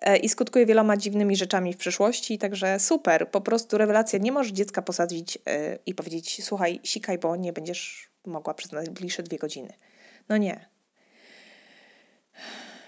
e, 0.00 0.16
i 0.16 0.28
skutkuje 0.28 0.66
wieloma 0.66 0.96
dziwnymi 0.96 1.36
rzeczami 1.36 1.72
w 1.72 1.76
przyszłości, 1.76 2.38
także 2.38 2.80
super, 2.80 3.30
po 3.30 3.40
prostu 3.40 3.78
rewelacja. 3.78 4.18
Nie 4.18 4.32
możesz 4.32 4.52
dziecka 4.52 4.82
posadzić 4.82 5.38
e, 5.46 5.78
i 5.86 5.94
powiedzieć, 5.94 6.44
słuchaj, 6.44 6.80
sikaj, 6.84 7.18
bo 7.18 7.36
nie 7.36 7.52
będziesz 7.52 8.10
mogła 8.26 8.54
przez 8.54 8.72
najbliższe 8.72 9.22
dwie 9.22 9.38
godziny. 9.38 9.72
No 10.28 10.36
nie. 10.36 10.68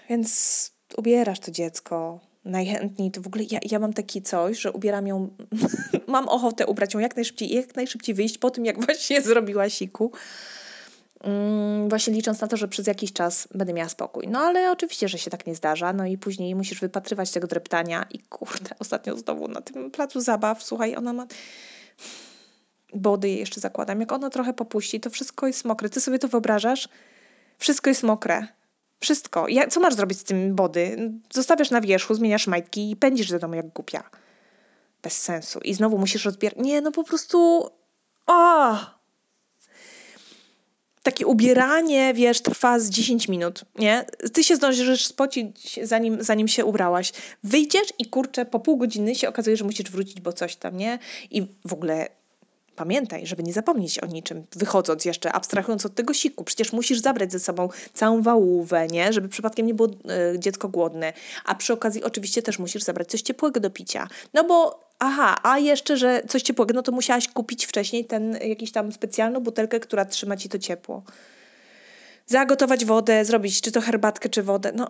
Więc 0.08 0.72
ubierasz 0.96 1.40
to 1.40 1.50
dziecko, 1.50 2.20
najchętniej 2.46 3.10
to 3.10 3.20
w 3.20 3.26
ogóle 3.26 3.44
ja, 3.50 3.58
ja 3.70 3.78
mam 3.78 3.92
taki 3.92 4.22
coś, 4.22 4.58
że 4.58 4.72
ubieram 4.72 5.06
ją, 5.06 5.28
mam 6.06 6.28
ochotę 6.28 6.66
ubrać 6.66 6.94
ją 6.94 7.00
jak 7.00 7.16
najszybciej, 7.16 7.54
jak 7.54 7.76
najszybciej 7.76 8.14
wyjść 8.14 8.38
po 8.38 8.50
tym, 8.50 8.64
jak 8.64 8.84
właśnie 8.84 9.22
zrobiła 9.22 9.70
siku. 9.70 10.12
Mm, 11.20 11.88
właśnie 11.88 12.14
licząc 12.14 12.40
na 12.40 12.48
to, 12.48 12.56
że 12.56 12.68
przez 12.68 12.86
jakiś 12.86 13.12
czas 13.12 13.48
będę 13.54 13.72
miała 13.72 13.88
spokój. 13.88 14.28
No 14.28 14.38
ale 14.38 14.70
oczywiście, 14.70 15.08
że 15.08 15.18
się 15.18 15.30
tak 15.30 15.46
nie 15.46 15.54
zdarza, 15.54 15.92
no 15.92 16.06
i 16.06 16.18
później 16.18 16.54
musisz 16.54 16.80
wypatrywać 16.80 17.30
tego 17.30 17.46
dreptania 17.46 18.06
i 18.10 18.18
kurde, 18.18 18.70
ostatnio 18.78 19.16
znowu 19.16 19.48
na 19.48 19.60
tym 19.60 19.90
placu 19.90 20.20
zabaw, 20.20 20.62
słuchaj, 20.62 20.96
ona 20.96 21.12
ma 21.12 21.26
body 22.94 23.28
jeszcze 23.28 23.60
zakładam. 23.60 24.00
Jak 24.00 24.12
ona 24.12 24.30
trochę 24.30 24.52
popuści, 24.52 25.00
to 25.00 25.10
wszystko 25.10 25.46
jest 25.46 25.64
mokre. 25.64 25.88
Ty 25.88 26.00
sobie 26.00 26.18
to 26.18 26.28
wyobrażasz? 26.28 26.88
Wszystko 27.58 27.90
jest 27.90 28.02
mokre. 28.02 28.46
Wszystko. 29.00 29.48
Ja, 29.48 29.68
co 29.68 29.80
masz 29.80 29.94
zrobić 29.94 30.18
z 30.18 30.24
tym 30.24 30.54
body? 30.54 31.12
Zostawiasz 31.32 31.70
na 31.70 31.80
wierzchu, 31.80 32.14
zmieniasz 32.14 32.46
majtki 32.46 32.90
i 32.90 32.96
pędzisz 32.96 33.30
do 33.30 33.38
domu 33.38 33.54
jak 33.54 33.66
głupia. 33.66 34.10
Bez 35.02 35.22
sensu. 35.22 35.58
I 35.58 35.74
znowu 35.74 35.98
musisz 35.98 36.24
rozbierać. 36.24 36.58
Nie, 36.58 36.80
no 36.80 36.92
po 36.92 37.04
prostu... 37.04 37.70
O! 38.26 38.76
takie 41.06 41.26
ubieranie, 41.26 42.14
wiesz, 42.14 42.40
trwa 42.40 42.78
z 42.78 42.90
10 42.90 43.28
minut, 43.28 43.64
nie? 43.78 44.04
Ty 44.32 44.44
się 44.44 44.56
zdążysz 44.56 45.06
spocić, 45.06 45.80
zanim, 45.82 46.22
zanim 46.22 46.48
się 46.48 46.64
ubrałaś. 46.64 47.12
Wyjdziesz 47.44 47.92
i 47.98 48.06
kurczę, 48.06 48.44
po 48.44 48.60
pół 48.60 48.76
godziny 48.76 49.14
się 49.14 49.28
okazuje, 49.28 49.56
że 49.56 49.64
musisz 49.64 49.90
wrócić, 49.90 50.20
bo 50.20 50.32
coś 50.32 50.56
tam, 50.56 50.76
nie? 50.76 50.98
I 51.30 51.46
w 51.64 51.72
ogóle 51.72 52.08
Pamiętaj, 52.76 53.26
żeby 53.26 53.42
nie 53.42 53.52
zapomnieć 53.52 53.98
o 53.98 54.06
niczym, 54.06 54.46
wychodząc 54.56 55.04
jeszcze, 55.04 55.32
abstrahując 55.32 55.86
od 55.86 55.94
tego 55.94 56.14
siku. 56.14 56.44
Przecież 56.44 56.72
musisz 56.72 56.98
zabrać 56.98 57.32
ze 57.32 57.40
sobą 57.40 57.68
całą 57.94 58.22
wałówę, 58.22 58.86
nie? 58.86 59.12
Żeby 59.12 59.28
przypadkiem 59.28 59.66
nie 59.66 59.74
było 59.74 59.88
y, 60.34 60.38
dziecko 60.38 60.68
głodne. 60.68 61.12
A 61.44 61.54
przy 61.54 61.72
okazji 61.72 62.04
oczywiście 62.04 62.42
też 62.42 62.58
musisz 62.58 62.82
zabrać 62.82 63.08
coś 63.08 63.22
ciepłego 63.22 63.60
do 63.60 63.70
picia. 63.70 64.08
No 64.34 64.44
bo 64.44 64.86
Aha, 64.98 65.36
a 65.42 65.58
jeszcze, 65.58 65.96
że 65.96 66.22
coś 66.28 66.42
ciepłego, 66.42 66.74
no 66.74 66.82
to 66.82 66.92
musiałaś 66.92 67.28
kupić 67.28 67.66
wcześniej 67.66 68.04
ten 68.04 68.38
jakiś 68.48 68.72
tam 68.72 68.92
specjalną 68.92 69.40
butelkę, 69.40 69.80
która 69.80 70.04
trzyma 70.04 70.36
ci 70.36 70.48
to 70.48 70.58
ciepło. 70.58 71.02
Zagotować 72.26 72.84
wodę, 72.84 73.24
zrobić 73.24 73.60
czy 73.60 73.72
to 73.72 73.80
herbatkę, 73.80 74.28
czy 74.28 74.42
wodę. 74.42 74.72
No, 74.74 74.88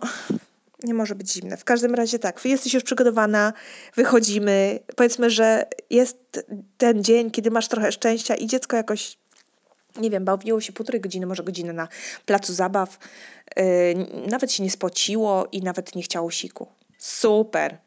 nie 0.83 0.93
może 0.93 1.15
być 1.15 1.31
zimne. 1.31 1.57
W 1.57 1.63
każdym 1.63 1.95
razie 1.95 2.19
tak, 2.19 2.45
jesteś 2.45 2.73
już 2.73 2.83
przygotowana, 2.83 3.53
wychodzimy. 3.95 4.79
Powiedzmy, 4.95 5.29
że 5.29 5.65
jest 5.89 6.45
ten 6.77 7.03
dzień, 7.03 7.31
kiedy 7.31 7.51
masz 7.51 7.67
trochę 7.67 7.91
szczęścia 7.91 8.35
i 8.35 8.47
dziecko 8.47 8.77
jakoś, 8.77 9.17
nie 9.97 10.09
wiem, 10.09 10.25
bawiło 10.25 10.61
się 10.61 10.73
półtorej 10.73 11.01
godziny, 11.01 11.25
może 11.25 11.43
godzinę 11.43 11.73
na 11.73 11.87
placu 12.25 12.53
zabaw. 12.53 12.99
Yy, 13.57 13.63
nawet 14.27 14.51
się 14.51 14.63
nie 14.63 14.71
spociło 14.71 15.47
i 15.51 15.61
nawet 15.61 15.95
nie 15.95 16.03
chciało 16.03 16.31
siku. 16.31 16.67
Super! 16.97 17.77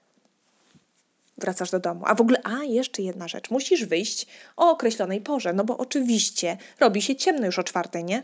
Wracasz 1.38 1.70
do 1.70 1.80
domu. 1.80 2.04
A 2.06 2.14
w 2.14 2.20
ogóle, 2.20 2.40
a 2.44 2.64
jeszcze 2.64 3.02
jedna 3.02 3.28
rzecz. 3.28 3.50
Musisz 3.50 3.84
wyjść 3.84 4.26
o 4.56 4.70
określonej 4.70 5.20
porze, 5.20 5.52
no 5.52 5.64
bo 5.64 5.78
oczywiście 5.78 6.56
robi 6.80 7.02
się 7.02 7.16
ciemno 7.16 7.46
już 7.46 7.58
o 7.58 7.64
czwartej, 7.64 8.04
nie? 8.04 8.22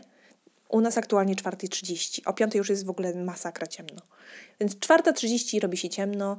U 0.69 0.81
nas 0.81 0.97
aktualnie 0.97 1.35
4.30. 1.35 2.21
O 2.25 2.33
5 2.33 2.55
już 2.55 2.69
jest 2.69 2.85
w 2.85 2.89
ogóle 2.89 3.15
masakra 3.15 3.67
ciemno. 3.67 4.01
Więc 4.59 4.75
4.30 4.75 5.61
robi 5.61 5.77
się 5.77 5.89
ciemno. 5.89 6.37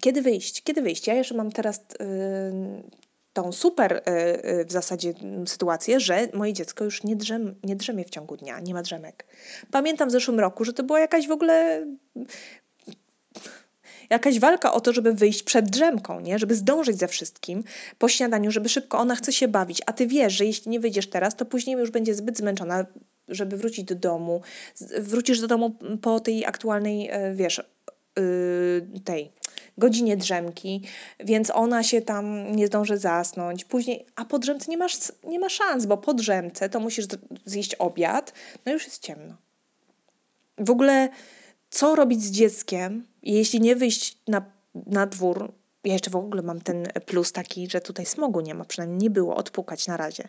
Kiedy 0.00 0.22
wyjść? 0.22 0.62
Kiedy 0.62 0.82
wyjść? 0.82 1.06
Ja 1.06 1.14
jeszcze 1.14 1.34
mam 1.34 1.52
teraz 1.52 1.80
yy, 2.00 2.82
tą 3.32 3.52
super 3.52 4.02
yy, 4.46 4.64
w 4.64 4.72
zasadzie 4.72 5.14
sytuację, 5.46 6.00
że 6.00 6.28
moje 6.34 6.52
dziecko 6.52 6.84
już 6.84 7.04
nie, 7.04 7.16
drzem, 7.16 7.54
nie 7.64 7.76
drzemie 7.76 8.04
w 8.04 8.10
ciągu 8.10 8.36
dnia, 8.36 8.60
nie 8.60 8.74
ma 8.74 8.82
drzemek. 8.82 9.26
Pamiętam 9.70 10.08
w 10.08 10.12
zeszłym 10.12 10.40
roku, 10.40 10.64
że 10.64 10.72
to 10.72 10.82
była 10.82 11.00
jakaś 11.00 11.28
w 11.28 11.30
ogóle 11.30 11.86
jakaś 14.10 14.38
walka 14.38 14.72
o 14.72 14.80
to, 14.80 14.92
żeby 14.92 15.12
wyjść 15.12 15.42
przed 15.42 15.70
drzemką, 15.70 16.20
nie? 16.20 16.38
żeby 16.38 16.54
zdążyć 16.54 16.98
ze 16.98 17.08
wszystkim 17.08 17.64
po 17.98 18.08
śniadaniu, 18.08 18.50
żeby 18.50 18.68
szybko 18.68 18.98
ona 18.98 19.14
chce 19.14 19.32
się 19.32 19.48
bawić, 19.48 19.82
a 19.86 19.92
ty 19.92 20.06
wiesz, 20.06 20.32
że 20.32 20.44
jeśli 20.44 20.70
nie 20.70 20.80
wyjdziesz 20.80 21.10
teraz, 21.10 21.36
to 21.36 21.44
później 21.44 21.76
już 21.76 21.90
będzie 21.90 22.14
zbyt 22.14 22.38
zmęczona, 22.38 22.86
żeby 23.28 23.56
wrócić 23.56 23.84
do 23.84 23.94
domu. 23.94 24.42
Wrócisz 24.98 25.40
do 25.40 25.46
domu 25.46 25.76
po 26.02 26.20
tej 26.20 26.46
aktualnej, 26.46 27.08
e, 27.10 27.34
wiesz, 27.34 27.62
yy, 28.16 29.00
tej 29.04 29.32
godzinie 29.78 30.16
drzemki, 30.16 30.82
więc 31.20 31.50
ona 31.50 31.82
się 31.82 32.02
tam 32.02 32.56
nie 32.56 32.66
zdąży 32.66 32.98
zasnąć. 32.98 33.64
Później, 33.64 34.06
a 34.16 34.24
po 34.24 34.38
drzemce 34.38 34.70
nie 34.70 34.76
masz, 34.76 34.98
nie 35.24 35.38
ma 35.38 35.48
szans, 35.48 35.86
bo 35.86 35.96
po 35.96 36.14
drzemce 36.14 36.68
to 36.68 36.80
musisz 36.80 37.06
zjeść 37.44 37.74
obiad, 37.74 38.32
no 38.66 38.72
już 38.72 38.84
jest 38.84 39.02
ciemno. 39.02 39.36
W 40.58 40.70
ogóle 40.70 41.08
co 41.70 41.94
robić 41.94 42.22
z 42.22 42.30
dzieckiem, 42.30 43.06
jeśli 43.22 43.60
nie 43.60 43.76
wyjść 43.76 44.18
na, 44.28 44.42
na 44.86 45.06
dwór. 45.06 45.52
Ja 45.84 45.92
jeszcze 45.92 46.10
w 46.10 46.16
ogóle 46.16 46.42
mam 46.42 46.60
ten 46.60 46.86
plus 47.06 47.32
taki, 47.32 47.70
że 47.70 47.80
tutaj 47.80 48.06
smogu 48.06 48.40
nie 48.40 48.54
ma, 48.54 48.64
przynajmniej 48.64 48.98
nie 48.98 49.10
było, 49.10 49.36
odpukać 49.36 49.86
na 49.86 49.96
razie. 49.96 50.28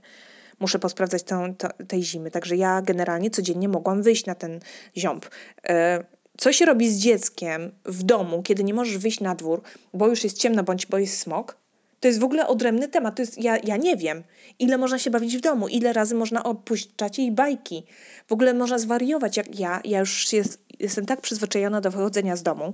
Muszę 0.60 0.80
posprawdzać 0.80 1.24
tą, 1.24 1.56
to, 1.56 1.70
tej 1.88 2.04
zimy, 2.04 2.32
także 2.32 2.56
ja 2.56 2.82
generalnie 2.82 3.30
codziennie 3.30 3.70
mogłam 3.70 4.04
wyjść 4.04 4.26
na 4.26 4.36
ten 4.36 4.60
ziąb. 4.98 5.26
E, 5.68 6.04
co 6.38 6.54
się 6.54 6.66
robi 6.66 6.90
z 6.90 6.98
dzieckiem 6.98 7.72
w 7.86 8.04
domu, 8.04 8.44
kiedy 8.44 8.64
nie 8.64 8.74
możesz 8.74 8.98
wyjść 8.98 9.20
na 9.20 9.36
dwór, 9.36 9.62
bo 9.94 10.08
już 10.08 10.24
jest 10.24 10.38
ciemno 10.38 10.64
bądź 10.64 10.86
bo 10.86 10.98
jest 10.98 11.20
smog? 11.20 11.58
To 12.00 12.08
jest 12.08 12.20
w 12.20 12.24
ogóle 12.24 12.48
odrębny 12.48 12.88
temat. 12.88 13.16
To 13.16 13.22
jest, 13.22 13.44
ja, 13.44 13.58
ja 13.58 13.78
nie 13.78 13.98
wiem, 13.98 14.24
ile 14.60 14.78
można 14.78 15.00
się 15.00 15.10
bawić 15.12 15.38
w 15.38 15.42
domu, 15.42 15.68
ile 15.68 15.94
razy 15.94 16.16
można 16.16 16.44
opuszczać 16.44 17.18
jej 17.18 17.32
bajki. 17.32 17.84
W 18.28 18.32
ogóle 18.32 18.54
można 18.54 18.80
zwariować, 18.80 19.38
jak 19.38 19.60
ja. 19.60 19.82
Ja 19.86 20.00
już 20.00 20.34
jest, 20.34 20.60
jestem 20.80 21.06
tak 21.06 21.22
przyzwyczajona 21.22 21.82
do 21.82 21.92
wychodzenia 21.92 22.36
z 22.36 22.44
domu, 22.44 22.74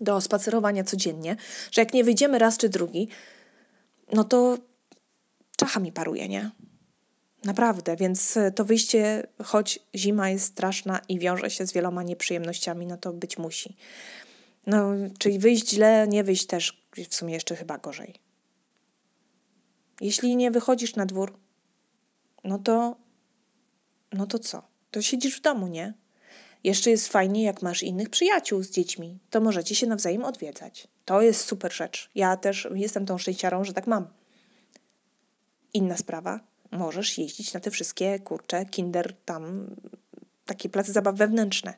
do 0.00 0.20
spacerowania 0.20 0.84
codziennie, 0.84 1.36
że 1.70 1.82
jak 1.82 1.94
nie 1.94 2.04
wyjdziemy 2.04 2.38
raz 2.38 2.58
czy 2.58 2.68
drugi, 2.68 3.08
no 4.12 4.24
to 4.24 4.58
czacha 5.56 5.80
mi 5.80 5.92
paruje, 5.92 6.28
nie? 6.28 6.50
Naprawdę, 7.44 7.96
więc 7.96 8.38
to 8.54 8.64
wyjście, 8.64 9.26
choć 9.44 9.78
zima 9.94 10.30
jest 10.30 10.44
straszna 10.44 11.00
i 11.08 11.18
wiąże 11.18 11.50
się 11.50 11.66
z 11.66 11.72
wieloma 11.72 12.02
nieprzyjemnościami, 12.02 12.86
no 12.86 12.96
to 12.96 13.12
być 13.12 13.38
musi. 13.38 13.76
No, 14.66 14.90
czyli 15.18 15.38
wyjść 15.38 15.70
źle, 15.70 16.08
nie 16.08 16.24
wyjść 16.24 16.46
też 16.46 16.86
w 17.10 17.14
sumie 17.14 17.34
jeszcze 17.34 17.56
chyba 17.56 17.78
gorzej. 17.78 18.14
Jeśli 20.00 20.36
nie 20.36 20.50
wychodzisz 20.50 20.96
na 20.96 21.06
dwór, 21.06 21.38
no 22.44 22.58
to, 22.58 22.96
no 24.12 24.26
to 24.26 24.38
co? 24.38 24.62
To 24.90 25.02
siedzisz 25.02 25.36
w 25.36 25.40
domu, 25.40 25.66
nie? 25.66 25.94
Jeszcze 26.64 26.90
jest 26.90 27.08
fajnie, 27.08 27.42
jak 27.42 27.62
masz 27.62 27.82
innych 27.82 28.10
przyjaciół 28.10 28.62
z 28.62 28.70
dziećmi, 28.70 29.18
to 29.30 29.40
możecie 29.40 29.74
się 29.74 29.86
nawzajem 29.86 30.24
odwiedzać. 30.24 30.88
To 31.04 31.22
jest 31.22 31.40
super 31.40 31.72
rzecz. 31.72 32.10
Ja 32.14 32.36
też 32.36 32.68
jestem 32.74 33.06
tą 33.06 33.18
szczęściarą, 33.18 33.64
że 33.64 33.72
tak 33.72 33.86
mam. 33.86 34.06
Inna 35.74 35.96
sprawa, 35.96 36.40
możesz 36.70 37.18
jeździć 37.18 37.52
na 37.54 37.60
te 37.60 37.70
wszystkie 37.70 38.18
kurcze, 38.18 38.66
kinder, 38.66 39.14
tam 39.24 39.74
takie 40.46 40.68
place 40.68 40.92
zabaw 40.92 41.16
wewnętrzne. 41.16 41.74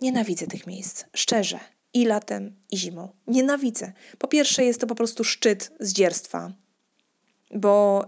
Nienawidzę 0.00 0.46
tych 0.46 0.66
miejsc, 0.66 1.04
szczerze, 1.12 1.60
i 1.94 2.04
latem, 2.04 2.56
i 2.70 2.78
zimą. 2.78 3.08
Nienawidzę. 3.26 3.92
Po 4.18 4.28
pierwsze, 4.28 4.64
jest 4.64 4.80
to 4.80 4.86
po 4.86 4.94
prostu 4.94 5.24
szczyt 5.24 5.72
zdzierstwa, 5.80 6.52
bo 7.54 8.04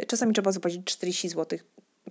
y, 0.00 0.06
czasami 0.06 0.34
trzeba 0.34 0.52
zapłacić 0.52 0.84
40 0.84 1.28
zł, 1.28 1.58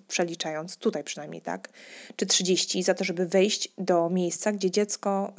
przeliczając, 0.08 0.78
tutaj 0.78 1.04
przynajmniej 1.04 1.42
tak, 1.42 1.70
czy 2.16 2.26
30 2.26 2.84
za 2.84 2.94
to, 2.94 3.04
żeby 3.04 3.26
wejść 3.26 3.70
do 3.78 4.10
miejsca, 4.10 4.52
gdzie 4.52 4.72
dziecko 4.72 5.34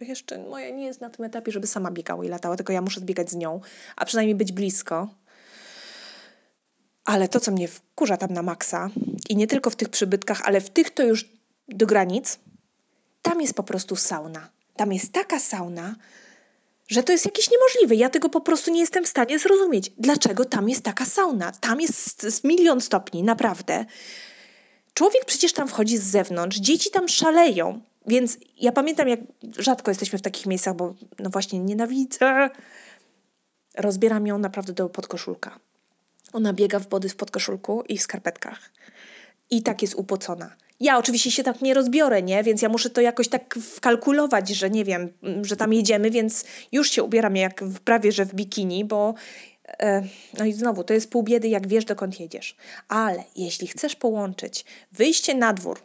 y, 0.00 0.04
jeszcze 0.04 0.38
moje 0.38 0.72
nie 0.72 0.84
jest 0.84 1.00
na 1.00 1.10
tym 1.10 1.24
etapie, 1.24 1.52
żeby 1.52 1.66
sama 1.66 1.90
biegała 1.90 2.24
i 2.24 2.28
latała, 2.28 2.56
tylko 2.56 2.72
ja 2.72 2.82
muszę 2.82 3.00
zbiegać 3.00 3.30
z 3.30 3.34
nią, 3.34 3.60
a 3.96 4.04
przynajmniej 4.04 4.34
być 4.34 4.52
blisko. 4.52 5.08
Ale 7.04 7.28
to, 7.28 7.40
co 7.40 7.50
mnie 7.50 7.68
wkurza 7.68 8.16
tam 8.16 8.30
na 8.32 8.42
maksa, 8.42 8.90
i 9.28 9.36
nie 9.36 9.46
tylko 9.46 9.70
w 9.70 9.76
tych 9.76 9.88
przybytkach, 9.88 10.42
ale 10.44 10.60
w 10.60 10.70
tych 10.70 10.90
to 10.90 11.02
już 11.02 11.28
do 11.68 11.86
granic, 11.86 12.38
tam 13.22 13.40
jest 13.40 13.54
po 13.54 13.62
prostu 13.62 13.96
sauna. 13.96 14.48
tam 14.76 14.92
jest 14.92 15.12
taka 15.12 15.40
sauna, 15.40 15.94
że 16.92 17.02
to 17.02 17.12
jest 17.12 17.24
jakieś 17.24 17.50
niemożliwe. 17.50 17.94
Ja 17.94 18.10
tego 18.10 18.28
po 18.28 18.40
prostu 18.40 18.70
nie 18.70 18.80
jestem 18.80 19.04
w 19.04 19.08
stanie 19.08 19.38
zrozumieć. 19.38 19.92
Dlaczego 19.98 20.44
tam 20.44 20.68
jest 20.68 20.82
taka 20.82 21.04
sauna? 21.04 21.52
Tam 21.52 21.80
jest 21.80 22.44
milion 22.44 22.80
stopni, 22.80 23.22
naprawdę. 23.22 23.84
Człowiek 24.94 25.24
przecież 25.24 25.52
tam 25.52 25.68
wchodzi 25.68 25.98
z 25.98 26.02
zewnątrz, 26.02 26.58
dzieci 26.58 26.90
tam 26.90 27.08
szaleją. 27.08 27.80
Więc 28.06 28.38
ja 28.60 28.72
pamiętam, 28.72 29.08
jak 29.08 29.20
rzadko 29.58 29.90
jesteśmy 29.90 30.18
w 30.18 30.22
takich 30.22 30.46
miejscach, 30.46 30.76
bo 30.76 30.94
no 31.18 31.30
właśnie 31.30 31.58
nienawidzę. 31.58 32.50
Rozbieram 33.74 34.26
ją 34.26 34.38
naprawdę 34.38 34.72
do 34.72 34.88
podkoszulka. 34.88 35.58
Ona 36.32 36.52
biega 36.52 36.78
w 36.78 36.88
body 36.88 37.08
w 37.08 37.16
podkoszulku 37.16 37.82
i 37.88 37.98
w 37.98 38.02
skarpetkach. 38.02 38.70
I 39.50 39.62
tak 39.62 39.82
jest 39.82 39.94
upocona. 39.94 40.56
Ja 40.82 40.98
oczywiście 40.98 41.30
się 41.30 41.42
tak 41.42 41.62
nie 41.62 41.74
rozbiorę, 41.74 42.22
nie? 42.22 42.42
Więc 42.42 42.62
ja 42.62 42.68
muszę 42.68 42.90
to 42.90 43.00
jakoś 43.00 43.28
tak 43.28 43.54
wkalkulować, 43.54 44.48
że 44.48 44.70
nie 44.70 44.84
wiem, 44.84 45.12
że 45.42 45.56
tam 45.56 45.72
jedziemy, 45.72 46.10
więc 46.10 46.44
już 46.72 46.90
się 46.90 47.02
ubieram 47.02 47.36
jak 47.36 47.64
w, 47.64 47.80
prawie, 47.80 48.12
że 48.12 48.24
w 48.24 48.34
bikini, 48.34 48.84
bo 48.84 49.14
e, 49.78 50.02
no 50.38 50.44
i 50.44 50.52
znowu, 50.52 50.84
to 50.84 50.94
jest 50.94 51.10
pół 51.10 51.22
biedy, 51.22 51.48
jak 51.48 51.68
wiesz, 51.68 51.84
dokąd 51.84 52.20
jedziesz. 52.20 52.56
Ale 52.88 53.24
jeśli 53.36 53.66
chcesz 53.66 53.96
połączyć 53.96 54.64
wyjście 54.92 55.34
na 55.34 55.52
dwór 55.52 55.80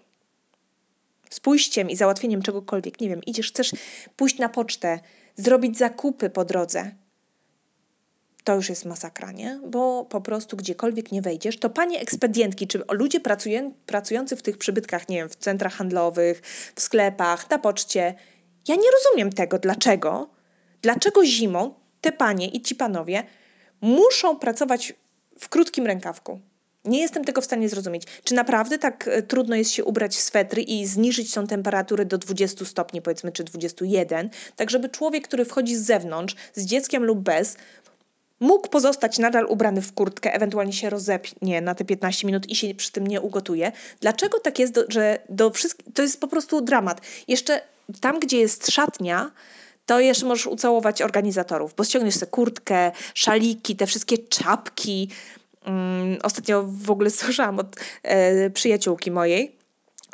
z 1.30 1.40
pójściem 1.40 1.90
i 1.90 1.96
załatwieniem 1.96 2.42
czegokolwiek, 2.42 3.02
nie 3.02 3.10
wiem, 3.10 3.22
idziesz, 3.26 3.52
chcesz 3.52 3.72
pójść 4.16 4.38
na 4.38 4.50
pocztę, 4.50 5.00
zrobić 5.36 5.78
zakupy 5.78 6.30
po 6.30 6.46
drodze, 6.46 6.92
to 8.48 8.56
już 8.56 8.70
jest 8.70 8.86
masakra, 8.86 9.32
nie? 9.32 9.60
Bo 9.66 10.06
po 10.06 10.22
prostu 10.22 10.58
gdziekolwiek 10.58 11.12
nie 11.12 11.22
wejdziesz, 11.22 11.58
to 11.60 11.70
panie 11.70 12.00
ekspedientki, 12.00 12.68
czy 12.68 12.84
ludzie 12.92 13.20
pracują, 13.20 13.74
pracujący 13.86 14.36
w 14.36 14.42
tych 14.42 14.58
przybytkach, 14.58 15.10
nie 15.10 15.18
wiem, 15.18 15.30
w 15.30 15.36
centrach 15.36 15.74
handlowych, 15.74 16.42
w 16.76 16.82
sklepach, 16.82 17.50
na 17.50 17.60
poczcie, 17.60 18.16
ja 18.68 18.76
nie 18.76 18.88
rozumiem 18.92 19.34
tego, 19.34 19.60
dlaczego, 19.60 20.30
dlaczego 20.82 21.26
zimą 21.26 21.74
te 22.02 22.12
panie 22.12 22.48
i 22.48 22.62
ci 22.62 22.76
panowie 22.76 23.24
muszą 23.82 24.40
pracować 24.40 24.94
w 25.40 25.50
krótkim 25.50 25.86
rękawku. 25.86 26.40
Nie 26.86 27.00
jestem 27.00 27.26
tego 27.26 27.42
w 27.42 27.46
stanie 27.46 27.70
zrozumieć. 27.70 28.04
Czy 28.24 28.36
naprawdę 28.36 28.80
tak 28.80 29.08
e, 29.08 29.22
trudno 29.22 29.56
jest 29.56 29.72
się 29.72 29.86
ubrać 29.86 30.16
w 30.16 30.22
swetry 30.22 30.62
i 30.62 30.86
zniżyć 30.86 31.34
tą 31.34 31.48
temperaturę 31.48 32.06
do 32.06 32.18
20 32.18 32.66
stopni, 32.66 33.02
powiedzmy, 33.02 33.32
czy 33.32 33.44
21, 33.44 34.30
tak 34.56 34.70
żeby 34.70 34.90
człowiek, 34.90 35.28
który 35.28 35.46
wchodzi 35.46 35.76
z 35.76 35.82
zewnątrz, 35.82 36.36
z 36.54 36.66
dzieckiem 36.66 37.04
lub 37.04 37.20
bez, 37.20 37.58
mógł 38.40 38.70
pozostać 38.70 39.20
nadal 39.20 39.46
ubrany 39.46 39.82
w 39.82 39.94
kurtkę, 39.94 40.34
ewentualnie 40.34 40.74
się 40.74 40.90
rozepnie 40.90 41.62
na 41.62 41.76
te 41.76 41.86
15 41.86 42.28
minut 42.28 42.50
i 42.50 42.56
się 42.56 42.76
przy 42.76 42.92
tym 42.92 43.08
nie 43.08 43.22
ugotuje. 43.22 43.72
Dlaczego 44.02 44.40
tak 44.40 44.60
jest, 44.60 44.80
że 44.90 45.20
do 45.30 45.50
wszystkich, 45.50 45.94
to 45.94 46.02
jest 46.02 46.22
po 46.22 46.28
prostu 46.28 46.62
dramat. 46.62 47.02
Jeszcze 47.28 47.62
tam, 48.02 48.20
gdzie 48.20 48.38
jest 48.38 48.72
szatnia, 48.72 49.32
to 49.86 50.00
jeszcze 50.00 50.26
możesz 50.26 50.48
ucałować 50.48 51.02
organizatorów, 51.02 51.74
bo 51.76 51.84
ściągniesz 51.84 52.16
sobie 52.16 52.32
kurtkę, 52.32 52.92
szaliki, 53.14 53.76
te 53.76 53.86
wszystkie 53.86 54.18
czapki. 54.18 55.10
Um, 55.66 56.18
ostatnio 56.24 56.64
w 56.68 56.92
ogóle 56.92 57.10
słyszałam 57.22 57.60
od 57.60 57.76
e, 58.04 58.50
przyjaciółki 58.50 59.12
mojej, 59.12 59.57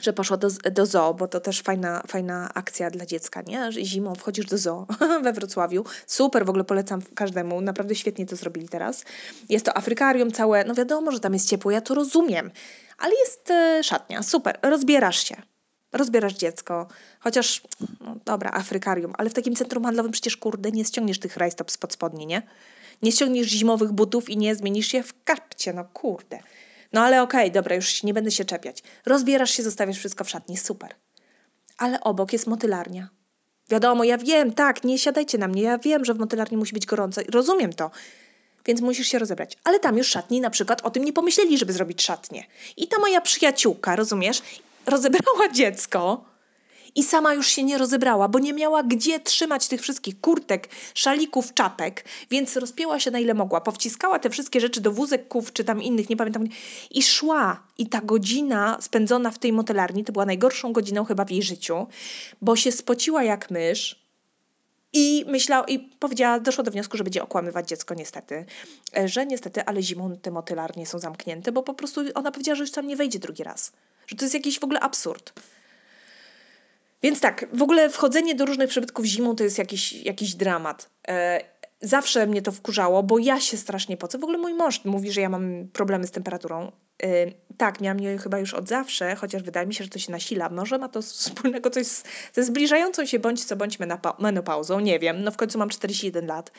że 0.02 0.14
poszła 0.14 0.38
do, 0.38 0.50
do 0.72 0.86
zoo, 0.86 1.14
bo 1.14 1.28
to 1.28 1.40
też 1.40 1.62
fajna, 1.62 2.04
fajna 2.08 2.54
akcja 2.54 2.90
dla 2.90 3.06
dziecka, 3.06 3.42
nie? 3.42 3.70
Zimą 3.72 4.16
wchodzisz 4.16 4.46
do 4.46 4.58
zoo 4.58 4.88
we 5.24 5.34
Wrocławiu. 5.34 5.84
Super, 6.08 6.46
w 6.46 6.50
ogóle 6.50 6.64
polecam 6.64 7.02
każdemu. 7.16 7.62
Naprawdę 7.62 7.96
świetnie 7.96 8.26
to 8.26 8.36
zrobili 8.36 8.70
teraz. 8.70 9.04
Jest 9.50 9.66
to 9.66 9.78
afrykarium 9.78 10.32
całe. 10.32 10.64
No 10.66 10.74
wiadomo, 10.74 11.12
że 11.12 11.20
tam 11.20 11.34
jest 11.34 11.50
ciepło, 11.50 11.72
ja 11.72 11.82
to 11.82 11.96
rozumiem. 11.96 12.52
Ale 12.98 13.14
jest 13.16 13.52
e, 13.52 13.84
szatnia. 13.84 14.24
Super, 14.24 14.60
rozbierasz 14.62 15.28
się. 15.28 15.36
Rozbierasz 15.92 16.34
dziecko, 16.34 16.88
chociaż, 17.20 17.62
no 18.02 18.16
dobra, 18.26 18.52
afrykarium, 18.52 19.14
ale 19.18 19.30
w 19.30 19.34
takim 19.34 19.56
centrum 19.56 19.84
handlowym 19.84 20.12
przecież, 20.12 20.38
kurde, 20.38 20.72
nie 20.72 20.86
ściągniesz 20.86 21.20
tych 21.20 21.38
rajstop 21.38 21.72
spod 21.72 21.94
spodni, 21.94 22.26
nie? 22.26 22.42
Nie 23.02 23.12
ściągniesz 23.12 23.48
zimowych 23.48 23.92
butów 23.92 24.30
i 24.30 24.38
nie 24.38 24.56
zmienisz 24.56 24.94
je 24.94 25.04
w 25.04 25.24
kapcie, 25.24 25.74
no 25.74 25.86
kurde. 25.94 26.40
No 26.94 27.02
ale 27.02 27.22
okej, 27.22 27.42
okay, 27.42 27.52
dobra, 27.52 27.76
już 27.76 28.04
nie 28.04 28.14
będę 28.14 28.32
się 28.32 28.46
czepiać. 28.46 28.84
Rozbierasz 29.06 29.52
się, 29.52 29.64
zostawiasz 29.64 29.98
wszystko 29.98 30.24
w 30.24 30.30
szatni, 30.30 30.58
super. 30.58 30.96
Ale 31.78 32.02
obok 32.02 32.34
jest 32.34 32.48
motylarnia. 32.48 33.10
Wiadomo, 33.70 34.04
ja 34.04 34.18
wiem, 34.18 34.54
tak, 34.54 34.84
nie 34.84 35.00
siadajcie 35.00 35.38
na 35.38 35.48
mnie, 35.48 35.62
ja 35.62 35.78
wiem, 35.78 36.06
że 36.06 36.14
w 36.14 36.20
motylarni 36.20 36.58
musi 36.58 36.74
być 36.74 36.86
gorąco, 36.86 37.22
rozumiem 37.30 37.74
to. 37.74 37.92
Więc 38.66 38.82
musisz 38.82 39.08
się 39.08 39.20
rozebrać. 39.20 39.58
Ale 39.64 39.80
tam 39.80 39.98
już 39.98 40.08
szatni 40.08 40.42
na 40.42 40.50
przykład 40.50 40.82
o 40.82 40.92
tym 40.92 41.04
nie 41.06 41.14
pomyśleli, 41.14 41.58
żeby 41.58 41.74
zrobić 41.74 42.02
szatnię. 42.02 42.44
I 42.78 42.88
ta 42.88 43.00
moja 43.00 43.22
przyjaciółka, 43.22 43.96
rozumiesz, 43.96 44.42
rozebrała 44.86 45.50
dziecko 45.54 46.26
i 46.96 47.04
sama 47.04 47.34
już 47.34 47.48
się 47.48 47.64
nie 47.64 47.78
rozebrała, 47.78 48.28
bo 48.28 48.40
nie 48.40 48.54
miała 48.54 48.84
gdzie 48.84 49.20
trzymać 49.20 49.68
tych 49.68 49.82
wszystkich 49.82 50.22
kurtek, 50.22 50.70
szalików, 50.94 51.54
czapek, 51.54 52.06
więc 52.32 52.58
rozpięła 52.58 53.00
się 53.00 53.12
na 53.12 53.20
ile 53.20 53.34
mogła. 53.34 53.62
Powciskała 53.62 54.20
te 54.20 54.30
wszystkie 54.30 54.60
rzeczy 54.62 54.82
do 54.82 54.92
wózeków 54.92 55.54
czy 55.54 55.64
tam 55.64 55.82
innych, 55.82 56.10
nie 56.10 56.18
pamiętam, 56.18 56.48
i 56.92 57.04
szła. 57.04 57.64
I 57.78 57.88
ta 57.90 58.02
godzina 58.02 58.78
spędzona 58.82 59.32
w 59.32 59.40
tej 59.40 59.54
motelarni 59.54 60.04
to 60.04 60.14
była 60.14 60.26
najgorszą 60.26 60.74
godziną 60.74 61.06
chyba 61.06 61.26
w 61.26 61.32
jej 61.32 61.44
życiu, 61.44 61.88
bo 62.42 62.56
się 62.56 62.72
spociła 62.72 63.24
jak 63.24 63.52
mysz. 63.52 64.04
I 64.96 65.26
myślała, 65.28 65.66
i 65.68 65.80
powiedziała, 65.80 66.40
doszła 66.40 66.64
do 66.64 66.72
wniosku, 66.72 66.98
że 66.98 67.04
będzie 67.04 67.24
okłamywać 67.24 67.70
dziecko 67.70 67.94
niestety, 67.94 68.46
że 69.06 69.26
niestety, 69.26 69.66
ale 69.66 69.82
zimą 69.82 70.18
te 70.22 70.32
motelarnie 70.32 70.86
są 70.86 71.00
zamknięte, 71.00 71.52
bo 71.52 71.64
po 71.64 71.74
prostu 71.74 72.02
ona 72.16 72.32
powiedziała, 72.32 72.56
że 72.56 72.64
już 72.64 72.72
tam 72.72 72.88
nie 72.88 72.96
wejdzie 72.96 73.20
drugi 73.20 73.44
raz. 73.44 73.72
Że 74.08 74.16
to 74.16 74.26
jest 74.26 74.34
jakiś 74.34 74.60
w 74.60 74.64
ogóle 74.64 74.80
absurd. 74.80 75.34
Więc 77.04 77.20
tak, 77.20 77.46
w 77.54 77.62
ogóle 77.62 77.90
wchodzenie 77.90 78.36
do 78.36 78.46
różnych 78.46 78.70
przybytków 78.70 79.06
zimą 79.06 79.36
to 79.36 79.44
jest 79.44 79.58
jakiś, 79.58 79.94
jakiś 79.94 80.36
dramat. 80.36 80.90
E, 81.08 81.42
zawsze 81.82 82.28
mnie 82.28 82.42
to 82.42 82.52
wkurzało, 82.52 83.04
bo 83.04 83.20
ja 83.20 83.40
się 83.40 83.58
strasznie 83.58 83.98
pocę. 83.98 84.18
W 84.18 84.24
ogóle 84.24 84.38
mój 84.38 84.54
mąż 84.54 84.86
mówi, 84.86 85.12
że 85.12 85.22
ja 85.22 85.30
mam 85.30 85.68
problemy 85.74 86.08
z 86.08 86.12
temperaturą. 86.12 86.72
E, 87.04 87.08
tak, 87.58 87.82
miałam 87.82 88.00
je 88.00 88.18
chyba 88.18 88.40
już 88.40 88.54
od 88.54 88.68
zawsze, 88.68 89.16
chociaż 89.16 89.44
wydaje 89.44 89.68
mi 89.68 89.74
się, 89.74 89.84
że 89.84 89.90
to 89.90 90.00
się 90.00 90.12
nasila. 90.12 90.50
Może 90.50 90.78
ma 90.78 90.90
to 90.90 91.02
wspólnego 91.02 91.70
coś 91.70 91.88
z, 91.88 92.04
ze 92.34 92.44
zbliżającą 92.44 93.06
się 93.06 93.20
bądź 93.20 93.46
co 93.46 93.56
bądź 93.56 93.78
menopauzą, 94.20 94.80
nie 94.80 95.00
wiem. 95.00 95.24
No 95.24 95.32
w 95.32 95.38
końcu 95.38 95.60
mam 95.60 95.70
41 95.70 96.28
lat, 96.28 96.52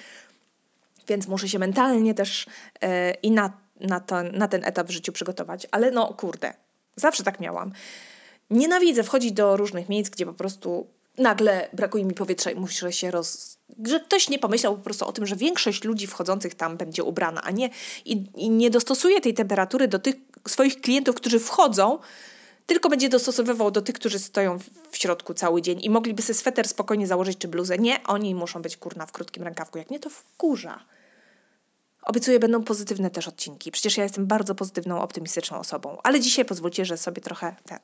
więc 1.09 1.29
muszę 1.29 1.49
się 1.49 1.59
mentalnie 1.59 2.15
też 2.15 2.47
e, 2.81 3.11
i 3.11 3.31
na, 3.31 3.53
na, 3.81 4.01
to, 4.01 4.23
na 4.23 4.49
ten 4.49 4.65
etap 4.65 4.87
w 4.87 4.91
życiu 4.91 5.13
przygotować. 5.13 5.67
Ale 5.71 5.91
no 5.91 6.15
kurde, 6.15 6.55
zawsze 6.97 7.25
tak 7.25 7.41
miałam. 7.41 7.73
Nienawidzę 8.51 9.03
wchodzić 9.03 9.33
do 9.33 9.57
różnych 9.57 9.89
miejsc, 9.89 10.11
gdzie 10.11 10.27
po 10.27 10.33
prostu 10.33 10.87
nagle 11.19 11.69
brakuje 11.73 12.05
mi 12.05 12.15
powietrza 12.15 12.51
i 12.51 12.55
muszę 12.55 12.93
się 12.93 13.11
roz... 13.11 13.59
Że 13.85 14.01
ktoś 14.01 14.29
nie 14.29 14.39
pomyślał 14.39 14.77
po 14.77 14.83
prostu 14.83 15.07
o 15.07 15.13
tym, 15.13 15.27
że 15.27 15.37
większość 15.37 15.85
ludzi 15.85 16.07
wchodzących 16.07 16.55
tam 16.55 16.77
będzie 16.77 17.05
ubrana, 17.05 17.43
a 17.43 17.51
nie 17.51 17.71
i, 18.05 18.25
i 18.35 18.51
nie 18.51 18.71
dostosuje 18.71 19.21
tej 19.21 19.35
temperatury 19.35 19.89
do 19.89 19.99
tych 19.99 20.15
swoich 20.49 20.81
klientów, 20.81 21.17
którzy 21.17 21.41
wchodzą, 21.41 21.99
tylko 22.67 22.89
będzie 22.89 23.09
dostosowywał 23.09 23.71
do 23.71 23.83
tych, 23.83 23.95
którzy 23.95 24.19
stoją 24.19 24.59
w 24.91 24.97
środku 24.97 25.35
cały 25.35 25.63
dzień 25.63 25.81
i 25.83 25.91
mogliby 25.91 26.23
sobie 26.23 26.35
sweter 26.35 26.69
spokojnie 26.69 27.07
założyć 27.07 27.39
czy 27.39 27.49
bluzę. 27.49 27.79
Nie, 27.79 28.03
oni 28.05 28.35
muszą 28.35 28.63
być 28.63 28.77
kurna 28.77 29.07
w 29.07 29.13
krótkim 29.13 29.43
rękawku. 29.43 29.79
Jak 29.79 29.91
nie, 29.91 30.01
to 30.01 30.11
wkurza. 30.11 30.85
Obiecuję, 32.03 32.39
będą 32.39 32.65
pozytywne 32.65 33.11
też 33.11 33.29
odcinki. 33.29 33.73
Przecież 33.73 33.97
ja 33.97 34.03
jestem 34.03 34.27
bardzo 34.27 34.55
pozytywną, 34.55 35.01
optymistyczną 35.01 35.59
osobą. 35.59 35.99
Ale 36.03 36.21
dzisiaj 36.21 36.45
pozwólcie, 36.45 36.85
że 36.85 36.97
sobie 36.97 37.23
trochę 37.23 37.57
ten, 37.67 37.79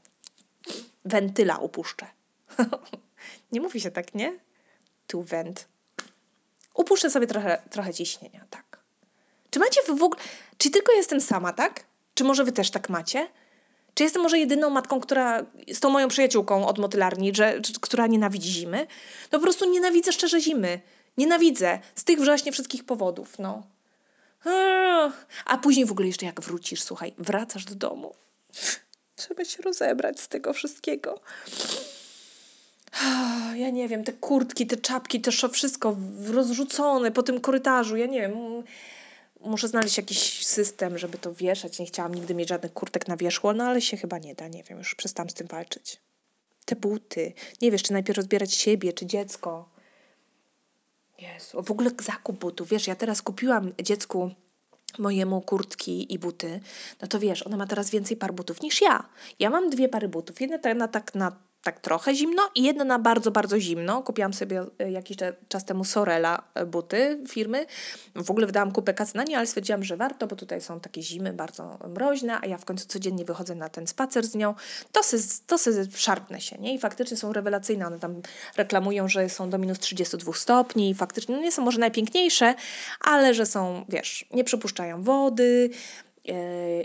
wentyla 1.10 1.58
upuszczę. 1.58 2.06
nie 3.52 3.60
mówi 3.60 3.80
się 3.80 3.90
tak, 3.90 4.14
nie? 4.14 4.38
Tu 5.06 5.22
went. 5.22 5.68
Upuszczę 6.74 7.10
sobie 7.10 7.26
trochę, 7.26 7.62
trochę 7.70 7.94
ciśnienia, 7.94 8.46
tak. 8.50 8.78
Czy 9.50 9.58
macie 9.58 9.80
w 9.82 10.02
ogóle... 10.02 10.20
Czy 10.58 10.70
tylko 10.70 10.92
jestem 10.92 11.20
sama, 11.20 11.52
tak? 11.52 11.84
Czy 12.14 12.24
może 12.24 12.44
wy 12.44 12.52
też 12.52 12.70
tak 12.70 12.88
macie? 12.88 13.28
Czy 13.94 14.04
jestem 14.04 14.22
może 14.22 14.38
jedyną 14.38 14.70
matką, 14.70 15.00
która 15.00 15.46
z 15.72 15.80
tą 15.80 15.90
moją 15.90 16.08
przyjaciółką 16.08 16.66
od 16.66 16.78
motylarni, 16.78 17.34
że, 17.34 17.60
która 17.80 18.06
nienawidzi 18.06 18.50
zimy? 18.50 18.86
No 19.32 19.38
po 19.38 19.42
prostu 19.42 19.70
nienawidzę 19.70 20.12
szczerze 20.12 20.40
zimy. 20.40 20.80
Nienawidzę. 21.16 21.78
Z 21.94 22.04
tych 22.04 22.24
właśnie 22.24 22.52
wszystkich 22.52 22.84
powodów, 22.84 23.38
no. 23.38 23.62
A 25.44 25.58
później 25.58 25.86
w 25.86 25.92
ogóle 25.92 26.06
jeszcze 26.06 26.26
jak 26.26 26.40
wrócisz, 26.40 26.82
słuchaj, 26.82 27.14
wracasz 27.18 27.64
do 27.64 27.74
domu. 27.74 28.14
Trzeba 29.20 29.44
się 29.44 29.62
rozebrać 29.62 30.20
z 30.20 30.28
tego 30.28 30.52
wszystkiego. 30.52 31.20
Ja 33.54 33.70
nie 33.70 33.88
wiem, 33.88 34.04
te 34.04 34.12
kurtki, 34.12 34.66
te 34.66 34.76
czapki, 34.76 35.20
to 35.20 35.48
wszystko 35.48 35.96
rozrzucone 36.26 37.10
po 37.10 37.22
tym 37.22 37.40
korytarzu. 37.40 37.96
Ja 37.96 38.06
nie 38.06 38.20
wiem. 38.20 38.34
Muszę 39.40 39.68
znaleźć 39.68 39.96
jakiś 39.96 40.46
system, 40.46 40.98
żeby 40.98 41.18
to 41.18 41.34
wieszać. 41.34 41.78
Nie 41.78 41.86
chciałam 41.86 42.14
nigdy 42.14 42.34
mieć 42.34 42.48
żadnych 42.48 42.72
kurtek 42.72 43.08
na 43.08 43.16
wierzchu, 43.16 43.52
no 43.52 43.64
ale 43.64 43.80
się 43.80 43.96
chyba 43.96 44.18
nie 44.18 44.34
da. 44.34 44.48
Nie 44.48 44.62
wiem, 44.62 44.78
już 44.78 44.94
przestałam 44.94 45.30
z 45.30 45.34
tym 45.34 45.46
walczyć. 45.46 46.00
Te 46.64 46.76
buty. 46.76 47.32
Nie 47.62 47.70
wiesz, 47.70 47.82
czy 47.82 47.92
najpierw 47.92 48.16
rozbierać 48.16 48.54
siebie, 48.54 48.92
czy 48.92 49.06
dziecko. 49.06 49.68
Jezu, 51.18 51.62
w 51.62 51.70
ogóle 51.70 51.90
zakup 52.02 52.38
butów. 52.38 52.68
Wiesz, 52.68 52.86
ja 52.86 52.96
teraz 52.96 53.22
kupiłam 53.22 53.72
dziecku 53.82 54.30
mojemu 54.98 55.40
kurtki 55.40 56.14
i 56.14 56.18
buty, 56.18 56.60
no 57.02 57.08
to 57.08 57.18
wiesz, 57.18 57.46
ona 57.46 57.56
ma 57.56 57.66
teraz 57.66 57.90
więcej 57.90 58.16
par 58.16 58.34
butów 58.34 58.62
niż 58.62 58.80
ja. 58.80 59.08
Ja 59.38 59.50
mam 59.50 59.70
dwie 59.70 59.88
pary 59.88 60.08
butów. 60.08 60.40
Jedna 60.40 60.74
na 60.74 60.88
tak 60.88 61.14
na 61.14 61.49
tak 61.62 61.80
trochę 61.80 62.14
zimno 62.14 62.50
i 62.54 62.62
jedno 62.62 62.84
na 62.84 62.98
bardzo, 62.98 63.30
bardzo 63.30 63.60
zimno. 63.60 64.02
Kupiłam 64.02 64.34
sobie 64.34 64.64
e, 64.78 64.90
jakiś 64.90 65.16
czas 65.48 65.64
temu 65.64 65.84
Sorella 65.84 66.42
e, 66.54 66.66
buty 66.66 67.18
firmy. 67.28 67.66
W 68.14 68.30
ogóle 68.30 68.46
wydałam 68.46 68.72
kupę 68.72 68.94
kasy 68.94 69.16
na 69.16 69.24
nie, 69.24 69.36
ale 69.36 69.46
stwierdziłam, 69.46 69.84
że 69.84 69.96
warto, 69.96 70.26
bo 70.26 70.36
tutaj 70.36 70.60
są 70.60 70.80
takie 70.80 71.02
zimy 71.02 71.32
bardzo 71.32 71.78
mroźne, 71.88 72.38
a 72.42 72.46
ja 72.46 72.58
w 72.58 72.64
końcu 72.64 72.86
codziennie 72.86 73.24
wychodzę 73.24 73.54
na 73.54 73.68
ten 73.68 73.86
spacer 73.86 74.26
z 74.26 74.34
nią. 74.34 74.54
To 74.92 75.02
se, 75.02 75.16
to 75.46 75.58
se 75.58 75.86
szarpnę 75.94 76.40
się, 76.40 76.58
nie? 76.58 76.74
I 76.74 76.78
faktycznie 76.78 77.16
są 77.16 77.32
rewelacyjne. 77.32 77.86
One 77.86 77.98
tam 77.98 78.22
reklamują, 78.56 79.08
że 79.08 79.28
są 79.28 79.50
do 79.50 79.58
minus 79.58 79.78
32 79.78 80.32
stopni 80.32 80.90
i 80.90 80.94
faktycznie 80.94 81.36
no 81.36 81.42
nie 81.42 81.52
są 81.52 81.62
może 81.62 81.80
najpiękniejsze, 81.80 82.54
ale 83.00 83.34
że 83.34 83.46
są, 83.46 83.84
wiesz, 83.88 84.24
nie 84.30 84.44
przypuszczają 84.44 85.02
wody, 85.02 85.70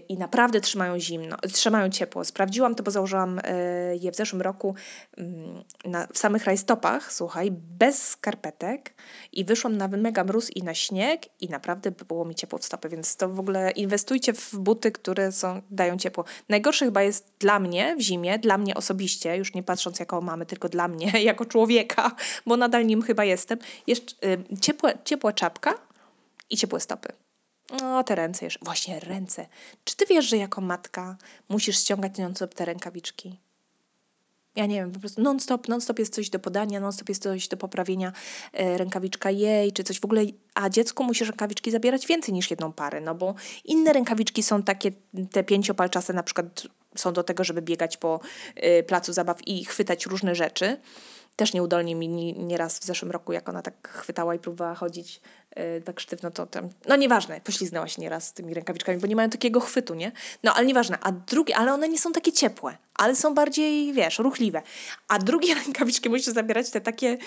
i 0.10 0.18
naprawdę 0.18 0.62
trzymają 0.62 1.00
zimno, 1.00 1.38
trzymają 1.54 1.90
ciepło. 1.90 2.26
Sprawdziłam 2.26 2.76
to, 2.76 2.84
bo 2.84 2.92
założyłam 2.92 3.40
e, 3.44 3.96
je 3.96 4.12
w 4.12 4.16
zeszłym 4.16 4.42
roku 4.42 4.76
mm, 5.18 5.64
na, 5.86 6.08
w 6.08 6.18
samych 6.18 6.46
rajstopach, 6.46 7.14
słuchaj, 7.14 7.52
bez 7.52 8.08
skarpetek 8.08 8.94
i 9.32 9.46
wyszłam 9.46 9.78
na 9.78 9.88
mega 9.88 10.24
mróz 10.24 10.52
i 10.52 10.64
na 10.64 10.74
śnieg 10.74 11.42
i 11.42 11.50
naprawdę 11.50 11.92
było 11.92 12.26
mi 12.26 12.36
ciepło 12.36 12.60
w 12.60 12.66
stopy, 12.66 12.90
więc 12.90 13.16
to 13.16 13.30
w 13.30 13.40
ogóle 13.40 13.72
inwestujcie 13.72 14.34
w 14.34 14.56
buty, 14.56 14.92
które 14.92 15.32
są, 15.32 15.62
dają 15.72 15.98
ciepło. 15.98 16.24
Najgorsze 16.50 16.86
chyba 16.86 17.04
jest 17.04 17.34
dla 17.40 17.60
mnie 17.60 17.96
w 17.96 18.02
zimie, 18.02 18.40
dla 18.40 18.58
mnie 18.58 18.76
osobiście, 18.76 19.38
już 19.38 19.54
nie 19.54 19.64
patrząc 19.64 20.00
jako 20.00 20.22
mamy, 20.22 20.46
tylko 20.46 20.70
dla 20.70 20.88
mnie, 20.88 21.12
jako 21.24 21.46
człowieka, 21.46 22.16
bo 22.46 22.58
nadal 22.58 22.86
nim 22.86 23.02
chyba 23.02 23.24
jestem, 23.24 23.60
jeszcze 23.88 24.28
y, 24.28 24.60
ciepła, 24.62 24.92
ciepła 25.04 25.34
czapka 25.34 25.74
i 26.50 26.58
ciepłe 26.58 26.80
stopy. 26.80 27.25
No, 27.82 28.04
te 28.04 28.16
ręce 28.16 28.46
jeszcze. 28.46 28.66
Właśnie 28.66 29.00
ręce. 29.00 29.48
Czy 29.84 29.96
ty 29.96 30.06
wiesz, 30.06 30.26
że 30.26 30.38
jako 30.38 30.62
matka 30.62 31.18
musisz 31.50 31.80
ściągać 31.80 32.18
non-stop 32.18 32.54
te 32.54 32.66
rękawiczki? 32.66 33.40
Ja 34.56 34.66
nie 34.66 34.76
wiem, 34.76 34.92
po 34.92 35.00
prostu 35.00 35.22
non-stop, 35.22 35.68
non-stop 35.68 36.00
jest 36.00 36.14
coś 36.14 36.30
do 36.30 36.40
podania, 36.40 36.80
non-stop 36.80 37.10
jest 37.10 37.24
coś 37.24 37.48
do 37.48 37.58
poprawienia, 37.58 38.14
e, 38.54 38.78
rękawiczka 38.78 39.32
jej, 39.32 39.72
czy 39.72 39.84
coś 39.84 40.00
w 40.00 40.06
ogóle, 40.06 40.22
a 40.54 40.70
dziecku 40.70 41.04
musisz 41.04 41.28
rękawiczki 41.28 41.72
zabierać 41.72 42.08
więcej 42.08 42.34
niż 42.34 42.52
jedną 42.52 42.74
parę, 42.74 43.02
no 43.02 43.16
bo 43.16 43.36
inne 43.66 43.94
rękawiczki 43.94 44.44
są 44.44 44.64
takie, 44.64 44.92
te 45.32 45.44
pięciopalczaste 45.44 46.14
na 46.14 46.24
przykład 46.24 46.68
są 46.96 47.14
do 47.14 47.24
tego, 47.24 47.44
żeby 47.44 47.62
biegać 47.62 47.98
po 47.98 48.20
y, 48.64 48.84
placu 48.84 49.14
zabaw 49.14 49.48
i 49.48 49.66
chwytać 49.66 50.06
różne 50.06 50.36
rzeczy, 50.36 50.78
też 51.36 51.54
nieudolnie 51.54 51.96
mi 51.96 52.08
nieraz 52.34 52.80
w 52.80 52.84
zeszłym 52.84 53.12
roku, 53.12 53.34
jak 53.34 53.50
ona 53.50 53.62
tak 53.62 53.88
chwytała 53.88 54.36
i 54.36 54.40
próbowała 54.40 54.76
chodzić 54.76 55.22
yy, 55.56 55.82
tak 55.82 56.00
sztywno, 56.00 56.32
to 56.32 56.46
tam, 56.46 56.70
no 56.88 56.96
nieważne, 56.96 57.42
pośliznęła 57.42 57.88
się 57.88 58.02
nieraz 58.02 58.34
tymi 58.34 58.54
rękawiczkami, 58.54 58.98
bo 58.98 59.08
nie 59.08 59.16
mają 59.16 59.30
takiego 59.30 59.60
chwytu, 59.60 59.94
nie? 59.94 60.12
No 60.44 60.54
ale 60.54 60.66
nieważne, 60.66 60.98
a 61.02 61.12
drugie, 61.12 61.58
ale 61.58 61.74
one 61.74 61.90
nie 61.90 62.00
są 62.00 62.12
takie 62.12 62.32
ciepłe, 62.32 62.78
ale 62.94 63.16
są 63.16 63.34
bardziej, 63.34 63.94
wiesz, 63.94 64.20
ruchliwe. 64.20 64.62
A 65.08 65.20
drugie 65.20 65.56
rękawiczki 65.66 66.10
musisz 66.10 66.34
zabierać 66.34 66.70
te 66.70 66.82
takie 66.82 67.18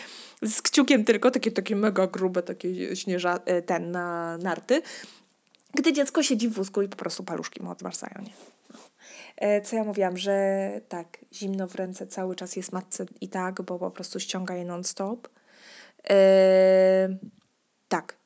z 0.42 0.62
kciukiem 0.62 1.04
tylko, 1.04 1.30
takie, 1.30 1.52
takie 1.52 1.76
mega 1.76 2.06
grube, 2.06 2.42
takie 2.42 2.96
śnieża, 2.96 3.40
y, 3.58 3.62
ten, 3.62 3.90
na 3.90 4.38
narty, 4.38 4.82
gdy 5.74 5.92
dziecko 5.92 6.22
siedzi 6.22 6.48
w 6.48 6.52
wózku 6.52 6.82
i 6.82 6.88
po 6.88 6.96
prostu 6.96 7.24
paluszki 7.24 7.62
mu 7.62 7.70
odmarzają, 7.70 8.14
nie? 8.22 8.32
E, 9.38 9.60
co 9.60 9.76
ja 9.76 9.84
mówiłam, 9.84 10.16
że 10.16 10.70
tak, 10.88 11.18
zimno 11.32 11.68
w 11.68 11.74
ręce 11.74 12.06
cały 12.06 12.36
czas 12.36 12.56
jest 12.56 12.72
matce 12.72 13.06
i 13.20 13.28
tak, 13.28 13.62
bo 13.62 13.78
po 13.78 13.90
prostu 13.90 14.20
ściąga 14.20 14.54
je 14.54 14.64
non-stop. 14.64 15.28
Yy, 16.10 16.14
tak. 17.88 18.16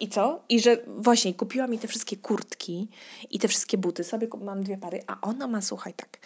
I 0.00 0.08
co? 0.08 0.44
I 0.48 0.60
że 0.60 0.76
właśnie 0.86 1.34
kupiła 1.34 1.66
mi 1.66 1.78
te 1.78 1.88
wszystkie 1.88 2.16
kurtki 2.16 2.88
i 3.30 3.38
te 3.38 3.48
wszystkie 3.48 3.78
buty. 3.78 4.04
Sobie 4.04 4.28
mam 4.40 4.62
dwie 4.62 4.78
pary, 4.78 5.02
a 5.06 5.20
ona 5.20 5.46
ma, 5.46 5.62
słuchaj, 5.62 5.94
tak 5.94 6.18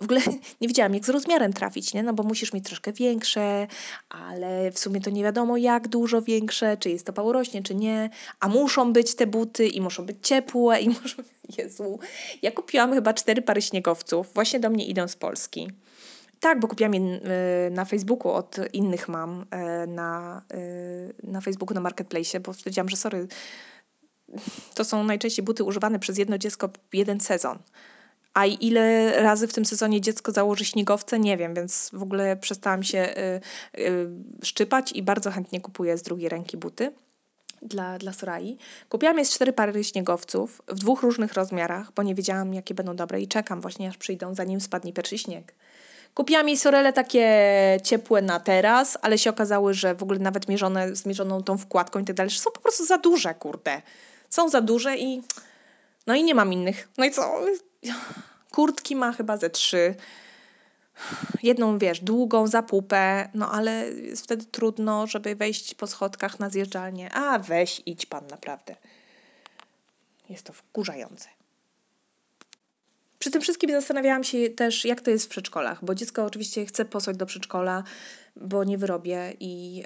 w 0.00 0.04
ogóle 0.04 0.20
nie 0.60 0.68
wiedziałam, 0.68 0.94
jak 0.94 1.04
z 1.04 1.08
rozmiarem 1.08 1.52
trafić, 1.52 1.94
nie? 1.94 2.02
No 2.02 2.12
bo 2.12 2.22
musisz 2.22 2.52
mieć 2.52 2.64
troszkę 2.64 2.92
większe, 2.92 3.66
ale 4.08 4.70
w 4.70 4.78
sumie 4.78 5.00
to 5.00 5.10
nie 5.10 5.22
wiadomo, 5.22 5.56
jak 5.56 5.88
dużo 5.88 6.22
większe, 6.22 6.76
czy 6.76 6.90
jest 6.90 7.06
to 7.06 7.12
pałorośnie, 7.12 7.62
czy 7.62 7.74
nie. 7.74 8.10
A 8.40 8.48
muszą 8.48 8.92
być 8.92 9.14
te 9.14 9.26
buty 9.26 9.66
i 9.66 9.80
muszą 9.80 10.06
być 10.06 10.16
ciepłe 10.22 10.80
i 10.80 10.88
muszą... 11.02 11.22
Jezu. 11.58 11.98
Ja 12.42 12.50
kupiłam 12.50 12.92
chyba 12.92 13.14
cztery 13.14 13.42
pary 13.42 13.62
śniegowców. 13.62 14.34
Właśnie 14.34 14.60
do 14.60 14.70
mnie 14.70 14.86
idą 14.86 15.08
z 15.08 15.16
Polski. 15.16 15.70
Tak, 16.40 16.60
bo 16.60 16.68
kupiłam 16.68 16.94
je 16.94 17.00
y, 17.00 17.70
na 17.70 17.84
Facebooku 17.84 18.32
od 18.32 18.56
innych 18.72 19.08
mam, 19.08 19.42
y, 19.42 19.86
na, 19.86 20.42
na 21.22 21.40
Facebooku, 21.40 21.74
na 21.74 21.80
Marketplace, 21.80 22.40
bo 22.40 22.54
stwierdziłam, 22.54 22.88
że 22.88 22.96
sorry, 22.96 23.28
to 24.74 24.84
są 24.84 25.04
najczęściej 25.04 25.44
buty 25.44 25.64
używane 25.64 25.98
przez 25.98 26.18
jedno 26.18 26.38
dziecko 26.38 26.70
jeden 26.92 27.20
sezon. 27.20 27.58
A 28.38 28.46
ile 28.46 29.12
razy 29.22 29.48
w 29.48 29.52
tym 29.52 29.64
sezonie 29.64 30.00
dziecko 30.00 30.32
założy 30.32 30.64
śniegowce, 30.64 31.18
nie 31.18 31.36
wiem, 31.36 31.54
więc 31.54 31.90
w 31.92 32.02
ogóle 32.02 32.36
przestałam 32.36 32.82
się 32.82 32.98
y, 33.76 33.80
y, 33.80 34.08
szczypać 34.42 34.92
i 34.92 35.02
bardzo 35.02 35.30
chętnie 35.30 35.60
kupuję 35.60 35.98
z 35.98 36.02
drugiej 36.02 36.28
ręki 36.28 36.56
buty 36.56 36.92
dla, 37.62 37.98
dla 37.98 38.12
Sorai. 38.12 38.58
Kupiłam 38.88 39.18
jest 39.18 39.32
cztery 39.32 39.52
pary 39.52 39.84
śniegowców 39.84 40.62
w 40.68 40.78
dwóch 40.78 41.02
różnych 41.02 41.34
rozmiarach, 41.34 41.92
bo 41.92 42.02
nie 42.02 42.14
wiedziałam, 42.14 42.54
jakie 42.54 42.74
będą 42.74 42.96
dobre 42.96 43.20
i 43.20 43.28
czekam 43.28 43.60
właśnie, 43.60 43.88
aż 43.88 43.96
przyjdą, 43.96 44.34
zanim 44.34 44.60
spadnie 44.60 44.92
pierwszy 44.92 45.18
śnieg. 45.18 45.54
Kupiłam 46.14 46.48
jej 46.48 46.56
sorele 46.56 46.92
takie 46.92 47.26
ciepłe 47.84 48.22
na 48.22 48.40
teraz, 48.40 48.98
ale 49.02 49.18
się 49.18 49.30
okazały, 49.30 49.74
że 49.74 49.94
w 49.94 50.02
ogóle 50.02 50.18
nawet 50.18 50.48
mierzone, 50.48 50.96
zmierzoną 50.96 51.42
tą 51.42 51.58
wkładką 51.58 51.98
i 51.98 52.04
tak 52.04 52.16
dalej, 52.16 52.30
że 52.30 52.40
są 52.40 52.50
po 52.50 52.60
prostu 52.60 52.86
za 52.86 52.98
duże, 52.98 53.34
kurde. 53.34 53.82
Są 54.30 54.48
za 54.48 54.60
duże 54.60 54.96
i 54.96 55.22
no 56.06 56.14
i 56.14 56.24
nie 56.24 56.34
mam 56.34 56.52
innych. 56.52 56.88
No 56.98 57.04
i 57.04 57.10
co? 57.10 57.40
Kurtki 58.50 58.96
ma 58.96 59.12
chyba 59.12 59.36
ze 59.36 59.50
trzy. 59.50 59.94
Jedną, 61.42 61.78
wiesz, 61.78 62.00
długą 62.00 62.46
za 62.46 62.62
pupę, 62.62 63.28
no 63.34 63.52
ale 63.52 63.90
jest 63.90 64.24
wtedy 64.24 64.44
trudno, 64.44 65.06
żeby 65.06 65.34
wejść 65.34 65.74
po 65.74 65.86
schodkach 65.86 66.40
na 66.40 66.50
zjeżdżalnię. 66.50 67.12
A 67.12 67.38
weź, 67.38 67.82
idź 67.86 68.06
pan, 68.06 68.26
naprawdę. 68.26 68.76
Jest 70.28 70.44
to 70.44 70.52
wkurzające. 70.52 71.28
Przy 73.18 73.30
tym 73.30 73.42
wszystkim 73.42 73.70
zastanawiałam 73.70 74.24
się 74.24 74.50
też, 74.50 74.84
jak 74.84 75.00
to 75.00 75.10
jest 75.10 75.26
w 75.26 75.28
przedszkolach, 75.28 75.84
bo 75.84 75.94
dziecko 75.94 76.24
oczywiście 76.24 76.66
chce 76.66 76.84
posłać 76.84 77.16
do 77.16 77.26
przedszkola, 77.26 77.84
bo 78.36 78.64
nie 78.64 78.78
wyrobię 78.78 79.32
i 79.40 79.84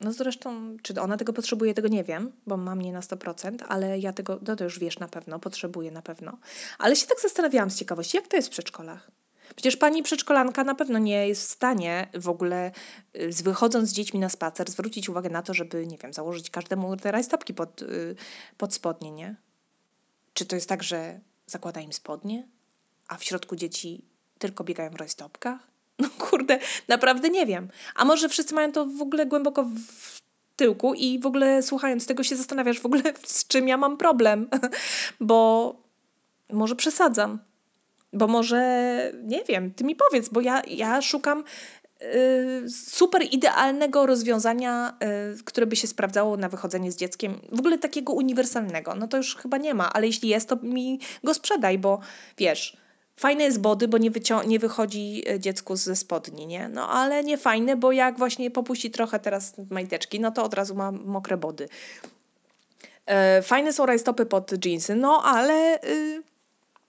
no 0.00 0.12
zresztą, 0.12 0.76
czy 0.82 1.00
ona 1.00 1.16
tego 1.16 1.32
potrzebuje, 1.32 1.74
tego 1.74 1.88
nie 1.88 2.04
wiem, 2.04 2.32
bo 2.46 2.56
mam 2.56 2.82
nie 2.82 2.92
na 2.92 3.00
100%, 3.00 3.64
ale 3.68 3.98
ja 3.98 4.12
tego, 4.12 4.38
no 4.46 4.56
to 4.56 4.64
już 4.64 4.78
wiesz 4.78 4.98
na 4.98 5.08
pewno, 5.08 5.38
potrzebuję 5.38 5.90
na 5.90 6.02
pewno. 6.02 6.38
Ale 6.78 6.96
się 6.96 7.06
tak 7.06 7.20
zastanawiałam 7.20 7.70
z 7.70 7.76
ciekawości, 7.76 8.16
jak 8.16 8.28
to 8.28 8.36
jest 8.36 8.48
w 8.48 8.52
przedszkolach? 8.52 9.10
Przecież 9.56 9.76
pani 9.76 10.02
przedszkolanka 10.02 10.64
na 10.64 10.74
pewno 10.74 10.98
nie 10.98 11.28
jest 11.28 11.42
w 11.42 11.50
stanie 11.50 12.08
w 12.14 12.28
ogóle, 12.28 12.72
y, 13.16 13.42
wychodząc 13.42 13.88
z 13.88 13.92
dziećmi 13.92 14.20
na 14.20 14.28
spacer, 14.28 14.70
zwrócić 14.70 15.08
uwagę 15.08 15.30
na 15.30 15.42
to, 15.42 15.54
żeby, 15.54 15.86
nie 15.86 15.98
wiem, 15.98 16.12
założyć 16.12 16.50
każdemu 16.50 16.96
te 16.96 17.10
rajstopki 17.10 17.54
pod, 17.54 17.82
y, 17.82 18.16
pod 18.56 18.74
spodnie, 18.74 19.10
nie? 19.10 19.36
Czy 20.34 20.46
to 20.46 20.56
jest 20.56 20.68
tak, 20.68 20.82
że 20.82 21.20
zakłada 21.46 21.80
im 21.80 21.92
spodnie, 21.92 22.48
a 23.08 23.16
w 23.16 23.24
środku 23.24 23.56
dzieci 23.56 24.04
tylko 24.38 24.64
biegają 24.64 24.90
w 24.90 24.94
rajstopkach? 24.96 25.69
No 26.00 26.08
kurde, 26.18 26.58
naprawdę 26.88 27.28
nie 27.30 27.46
wiem. 27.46 27.68
A 27.94 28.04
może 28.04 28.28
wszyscy 28.28 28.54
mają 28.54 28.72
to 28.72 28.86
w 28.86 29.02
ogóle 29.02 29.26
głęboko 29.26 29.64
w 29.64 30.20
tyłku 30.56 30.94
i 30.94 31.18
w 31.18 31.26
ogóle 31.26 31.62
słuchając 31.62 32.06
tego 32.06 32.22
się 32.22 32.36
zastanawiasz 32.36 32.80
w 32.80 32.86
ogóle 32.86 33.02
z 33.24 33.46
czym 33.46 33.68
ja 33.68 33.76
mam 33.76 33.96
problem, 33.96 34.48
bo 35.20 35.74
może 36.52 36.76
przesadzam. 36.76 37.38
Bo 38.12 38.26
może, 38.26 39.12
nie 39.22 39.44
wiem, 39.44 39.74
ty 39.74 39.84
mi 39.84 39.96
powiedz, 39.96 40.28
bo 40.28 40.40
ja, 40.40 40.62
ja 40.68 41.02
szukam 41.02 41.44
y, 42.02 42.70
super 42.70 43.22
idealnego 43.32 44.06
rozwiązania, 44.06 44.98
y, 45.38 45.44
które 45.44 45.66
by 45.66 45.76
się 45.76 45.86
sprawdzało 45.86 46.36
na 46.36 46.48
wychodzenie 46.48 46.92
z 46.92 46.96
dzieckiem, 46.96 47.40
w 47.52 47.58
ogóle 47.58 47.78
takiego 47.78 48.12
uniwersalnego. 48.12 48.94
No 48.94 49.08
to 49.08 49.16
już 49.16 49.36
chyba 49.36 49.58
nie 49.58 49.74
ma, 49.74 49.92
ale 49.92 50.06
jeśli 50.06 50.28
jest, 50.28 50.48
to 50.48 50.56
mi 50.62 51.00
go 51.24 51.34
sprzedaj, 51.34 51.78
bo 51.78 52.00
wiesz, 52.38 52.76
Fajne 53.20 53.44
jest 53.44 53.60
body, 53.60 53.88
bo 53.88 53.98
nie, 53.98 54.10
nie 54.46 54.58
wychodzi 54.58 55.22
e, 55.28 55.40
dziecku 55.40 55.76
ze 55.76 55.96
spodni, 55.96 56.46
nie? 56.46 56.68
No 56.68 56.88
ale 56.88 57.24
nie 57.24 57.38
fajne, 57.38 57.76
bo 57.76 57.92
jak 57.92 58.18
właśnie 58.18 58.50
popuści 58.50 58.90
trochę 58.90 59.18
teraz 59.18 59.54
majteczki, 59.70 60.20
no 60.20 60.30
to 60.30 60.44
od 60.44 60.54
razu 60.54 60.74
ma 60.74 60.92
mokre 60.92 61.36
body. 61.36 61.68
E, 63.06 63.42
fajne 63.42 63.72
są 63.72 63.86
rajstopy 63.86 64.26
pod 64.26 64.64
jeansy, 64.66 64.94
no 64.94 65.22
ale 65.24 65.82
y, 65.84 66.22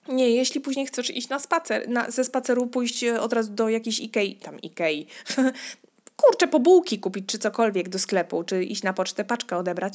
nie, 0.08 0.30
jeśli 0.30 0.60
później 0.60 0.86
chcesz 0.86 1.10
iść 1.10 1.28
na 1.28 1.38
spacer, 1.38 1.88
na, 1.88 2.10
ze 2.10 2.24
spaceru 2.24 2.66
pójść 2.66 3.04
e, 3.04 3.20
od 3.20 3.32
razu 3.32 3.52
do 3.52 3.68
jakiejś 3.68 4.00
Ikei, 4.00 4.36
tam 4.36 4.60
Ikei, 4.60 5.06
kurczę, 6.22 6.48
po 6.48 6.60
bułki 6.60 6.98
kupić, 6.98 7.26
czy 7.26 7.38
cokolwiek 7.38 7.88
do 7.88 7.98
sklepu, 7.98 8.44
czy 8.44 8.64
iść 8.64 8.82
na 8.82 8.92
pocztę, 8.92 9.24
paczkę 9.24 9.56
odebrać, 9.56 9.94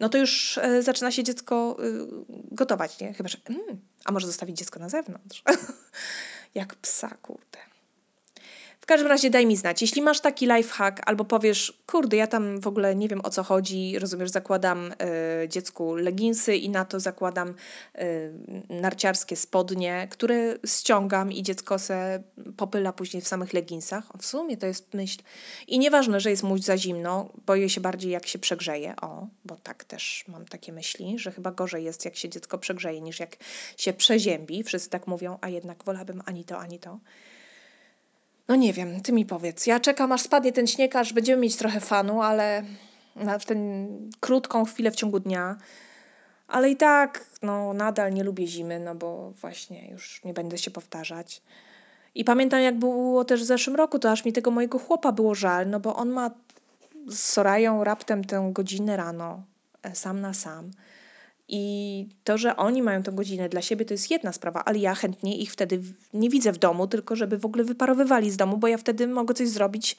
no 0.00 0.08
to 0.08 0.18
już 0.18 0.58
e, 0.58 0.82
zaczyna 0.82 1.10
się 1.10 1.24
dziecko 1.24 1.76
y, 1.84 2.06
gotować, 2.52 3.00
nie? 3.00 3.14
Chyba, 3.14 3.28
że 3.28 3.38
mm, 3.48 3.80
a 4.04 4.12
może 4.12 4.26
zostawić 4.26 4.58
dziecko 4.58 4.80
na 4.80 4.88
zewnątrz? 4.88 5.42
Jak 6.54 6.74
psa, 6.74 7.16
kurde. 7.22 7.75
W 8.86 8.88
każdym 8.88 9.08
razie 9.08 9.30
daj 9.30 9.46
mi 9.46 9.56
znać. 9.56 9.82
Jeśli 9.82 10.02
masz 10.02 10.20
taki 10.20 10.46
lifehack 10.46 11.02
albo 11.06 11.24
powiesz, 11.24 11.82
kurde, 11.86 12.16
ja 12.16 12.26
tam 12.26 12.60
w 12.60 12.66
ogóle 12.66 12.96
nie 12.96 13.08
wiem 13.08 13.20
o 13.24 13.30
co 13.30 13.42
chodzi, 13.42 13.98
rozumiesz, 13.98 14.30
zakładam 14.30 14.92
y, 15.44 15.48
dziecku 15.48 15.94
leginsy 15.94 16.56
i 16.56 16.68
na 16.68 16.84
to 16.84 17.00
zakładam 17.00 17.54
y, 17.98 18.32
narciarskie 18.70 19.36
spodnie, 19.36 20.08
które 20.10 20.58
ściągam 20.66 21.32
i 21.32 21.42
dziecko 21.42 21.78
se 21.78 22.22
popyla 22.56 22.92
później 22.92 23.22
w 23.22 23.28
samych 23.28 23.52
leginsach. 23.52 24.04
W 24.18 24.26
sumie 24.26 24.56
to 24.56 24.66
jest 24.66 24.94
myśl. 24.94 25.18
I 25.66 25.78
nieważne, 25.78 26.20
że 26.20 26.30
jest 26.30 26.42
mu 26.42 26.58
za 26.58 26.78
zimno, 26.78 27.32
boję 27.46 27.68
się 27.70 27.80
bardziej 27.80 28.10
jak 28.10 28.26
się 28.26 28.38
przegrzeje. 28.38 28.94
O, 29.02 29.26
bo 29.44 29.56
tak 29.56 29.84
też 29.84 30.24
mam 30.28 30.44
takie 30.44 30.72
myśli, 30.72 31.18
że 31.18 31.32
chyba 31.32 31.52
gorzej 31.52 31.84
jest 31.84 32.04
jak 32.04 32.16
się 32.16 32.28
dziecko 32.28 32.58
przegrzeje 32.58 33.00
niż 33.00 33.20
jak 33.20 33.36
się 33.76 33.92
przeziębi. 33.92 34.62
Wszyscy 34.62 34.90
tak 34.90 35.06
mówią, 35.06 35.38
a 35.40 35.48
jednak 35.48 35.84
wolałabym 35.84 36.22
ani 36.26 36.44
to, 36.44 36.58
ani 36.58 36.78
to. 36.78 36.98
No 38.48 38.56
nie 38.56 38.72
wiem, 38.72 39.00
ty 39.00 39.12
mi 39.12 39.26
powiedz. 39.26 39.66
Ja 39.66 39.80
czekam, 39.80 40.12
aż 40.12 40.22
spadnie 40.22 40.52
ten 40.52 40.66
śnieg, 40.66 40.96
aż 40.96 41.12
będziemy 41.12 41.42
mieć 41.42 41.56
trochę 41.56 41.80
fanu, 41.80 42.22
ale 42.22 42.62
na, 43.16 43.38
tę 43.38 43.54
krótką 44.20 44.64
chwilę 44.64 44.90
w 44.90 44.96
ciągu 44.96 45.20
dnia. 45.20 45.56
Ale 46.48 46.70
i 46.70 46.76
tak, 46.76 47.24
no 47.42 47.72
nadal 47.72 48.12
nie 48.12 48.24
lubię 48.24 48.46
zimy, 48.46 48.80
no 48.80 48.94
bo 48.94 49.30
właśnie 49.30 49.90
już 49.90 50.24
nie 50.24 50.34
będę 50.34 50.58
się 50.58 50.70
powtarzać. 50.70 51.42
I 52.14 52.24
pamiętam, 52.24 52.60
jak 52.60 52.78
było 52.78 53.24
też 53.24 53.42
w 53.42 53.46
zeszłym 53.46 53.76
roku, 53.76 53.98
to 53.98 54.10
aż 54.10 54.24
mi 54.24 54.32
tego 54.32 54.50
mojego 54.50 54.78
chłopa 54.78 55.12
było 55.12 55.34
żal, 55.34 55.70
no 55.70 55.80
bo 55.80 55.96
on 55.96 56.10
ma 56.10 56.30
z 57.08 57.18
Sorają 57.18 57.84
raptem 57.84 58.24
tę 58.24 58.50
godzinę 58.52 58.96
rano, 58.96 59.42
e, 59.82 59.94
sam 59.94 60.20
na 60.20 60.34
sam. 60.34 60.70
I 61.48 62.08
to, 62.24 62.38
że 62.38 62.56
oni 62.56 62.82
mają 62.82 63.02
tę 63.02 63.12
godzinę 63.12 63.48
dla 63.48 63.62
siebie, 63.62 63.84
to 63.84 63.94
jest 63.94 64.10
jedna 64.10 64.32
sprawa, 64.32 64.64
ale 64.64 64.78
ja 64.78 64.94
chętnie 64.94 65.38
ich 65.38 65.52
wtedy 65.52 65.80
nie 66.14 66.30
widzę 66.30 66.52
w 66.52 66.58
domu, 66.58 66.86
tylko 66.86 67.16
żeby 67.16 67.38
w 67.38 67.44
ogóle 67.44 67.64
wyparowywali 67.64 68.30
z 68.30 68.36
domu, 68.36 68.56
bo 68.56 68.68
ja 68.68 68.78
wtedy 68.78 69.06
mogę 69.06 69.34
coś 69.34 69.48
zrobić, 69.48 69.96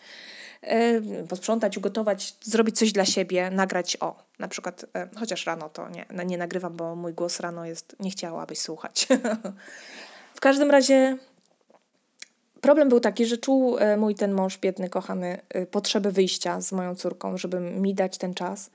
yy, 0.63 1.27
posprzątać, 1.29 1.77
ugotować, 1.77 2.35
zrobić 2.41 2.77
coś 2.77 2.91
dla 2.91 3.05
siebie, 3.05 3.51
nagrać 3.51 3.97
o, 3.99 4.23
na 4.39 4.47
przykład, 4.47 4.85
yy, 4.95 5.19
chociaż 5.19 5.45
rano 5.45 5.69
to 5.69 5.89
nie, 5.89 6.05
nie 6.25 6.37
nagrywam, 6.37 6.75
bo 6.75 6.95
mój 6.95 7.13
głos 7.13 7.39
rano 7.39 7.65
jest, 7.65 7.95
nie 7.99 8.11
chciałabyś 8.11 8.59
słuchać. 8.59 9.07
w 10.35 10.39
każdym 10.39 10.71
razie 10.71 11.17
problem 12.61 12.89
był 12.89 12.99
taki, 12.99 13.25
że 13.25 13.37
czuł 13.37 13.77
yy, 13.79 13.97
mój 13.97 14.15
ten 14.15 14.31
mąż 14.31 14.57
biedny, 14.57 14.89
kochany, 14.89 15.41
potrzebę 15.71 16.11
wyjścia 16.11 16.61
z 16.61 16.71
moją 16.71 16.95
córką, 16.95 17.37
żeby 17.37 17.59
mi 17.59 17.93
dać 17.93 18.17
ten 18.17 18.33
czas. 18.33 18.69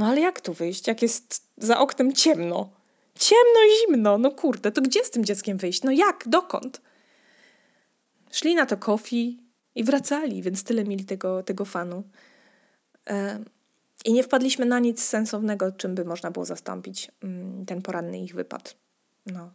No 0.00 0.06
ale 0.06 0.20
jak 0.20 0.40
tu 0.40 0.52
wyjść, 0.52 0.86
jak 0.86 1.02
jest 1.02 1.46
za 1.56 1.78
oknem 1.78 2.12
ciemno? 2.12 2.70
Ciemno 3.14 3.60
i 3.66 3.80
zimno, 3.80 4.18
no 4.18 4.30
kurde, 4.30 4.72
to 4.72 4.82
gdzie 4.82 5.04
z 5.04 5.10
tym 5.10 5.24
dzieckiem 5.24 5.58
wyjść? 5.58 5.82
No 5.82 5.90
jak, 5.90 6.24
dokąd? 6.26 6.80
Szli 8.30 8.54
na 8.54 8.66
to 8.66 8.76
kofi 8.76 9.42
i 9.74 9.84
wracali, 9.84 10.42
więc 10.42 10.64
tyle 10.64 10.84
mieli 10.84 11.04
tego, 11.04 11.42
tego 11.42 11.64
fanu. 11.64 12.02
I 14.04 14.12
nie 14.12 14.22
wpadliśmy 14.22 14.66
na 14.66 14.78
nic 14.78 15.02
sensownego, 15.04 15.72
czym 15.72 15.94
by 15.94 16.04
można 16.04 16.30
było 16.30 16.44
zastąpić 16.44 17.10
mm, 17.22 17.66
ten 17.66 17.82
poranny 17.82 18.20
ich 18.20 18.34
wypad. 18.34 18.76
No. 19.26 19.52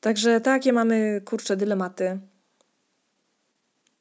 Także 0.00 0.40
takie 0.40 0.72
mamy, 0.72 1.20
kurcze, 1.24 1.56
dylematy. 1.56 2.18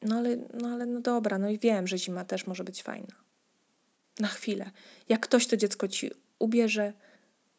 No 0.01 0.15
ale, 0.15 0.37
no 0.53 0.67
ale 0.67 0.85
no 0.85 1.01
dobra, 1.01 1.37
no 1.37 1.49
i 1.49 1.59
wiem, 1.59 1.87
że 1.87 1.97
zima 1.97 2.25
też 2.25 2.47
może 2.47 2.63
być 2.63 2.83
fajna 2.83 3.28
na 4.19 4.27
chwilę. 4.27 4.71
Jak 5.09 5.21
ktoś 5.21 5.47
to 5.47 5.57
dziecko 5.57 5.87
ci 5.87 6.11
ubierze 6.39 6.93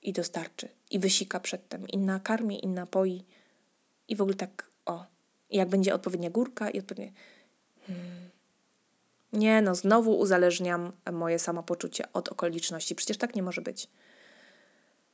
i 0.03 0.13
dostarczy, 0.13 0.69
i 0.91 0.99
wysika 0.99 1.41
przedtem. 1.41 1.89
Inna 1.89 2.21
karmi, 2.21 2.65
inna 2.65 2.87
poi. 2.87 3.25
I 4.09 4.17
w 4.17 4.21
ogóle 4.21 4.37
tak, 4.37 4.71
o. 4.87 5.07
Jak 5.51 5.69
będzie 5.69 5.95
odpowiednia 5.95 6.31
górka 6.31 6.71
i 6.71 6.79
odpowiednie... 6.79 7.13
Hmm. 7.87 8.31
Nie, 9.33 9.63
no 9.63 9.75
znowu 9.75 10.19
uzależniam 10.19 10.93
moje 11.13 11.39
samopoczucie 11.39 12.13
od 12.13 12.29
okoliczności. 12.29 12.95
Przecież 12.95 13.17
tak 13.17 13.35
nie 13.35 13.43
może 13.43 13.63
być. 13.63 13.89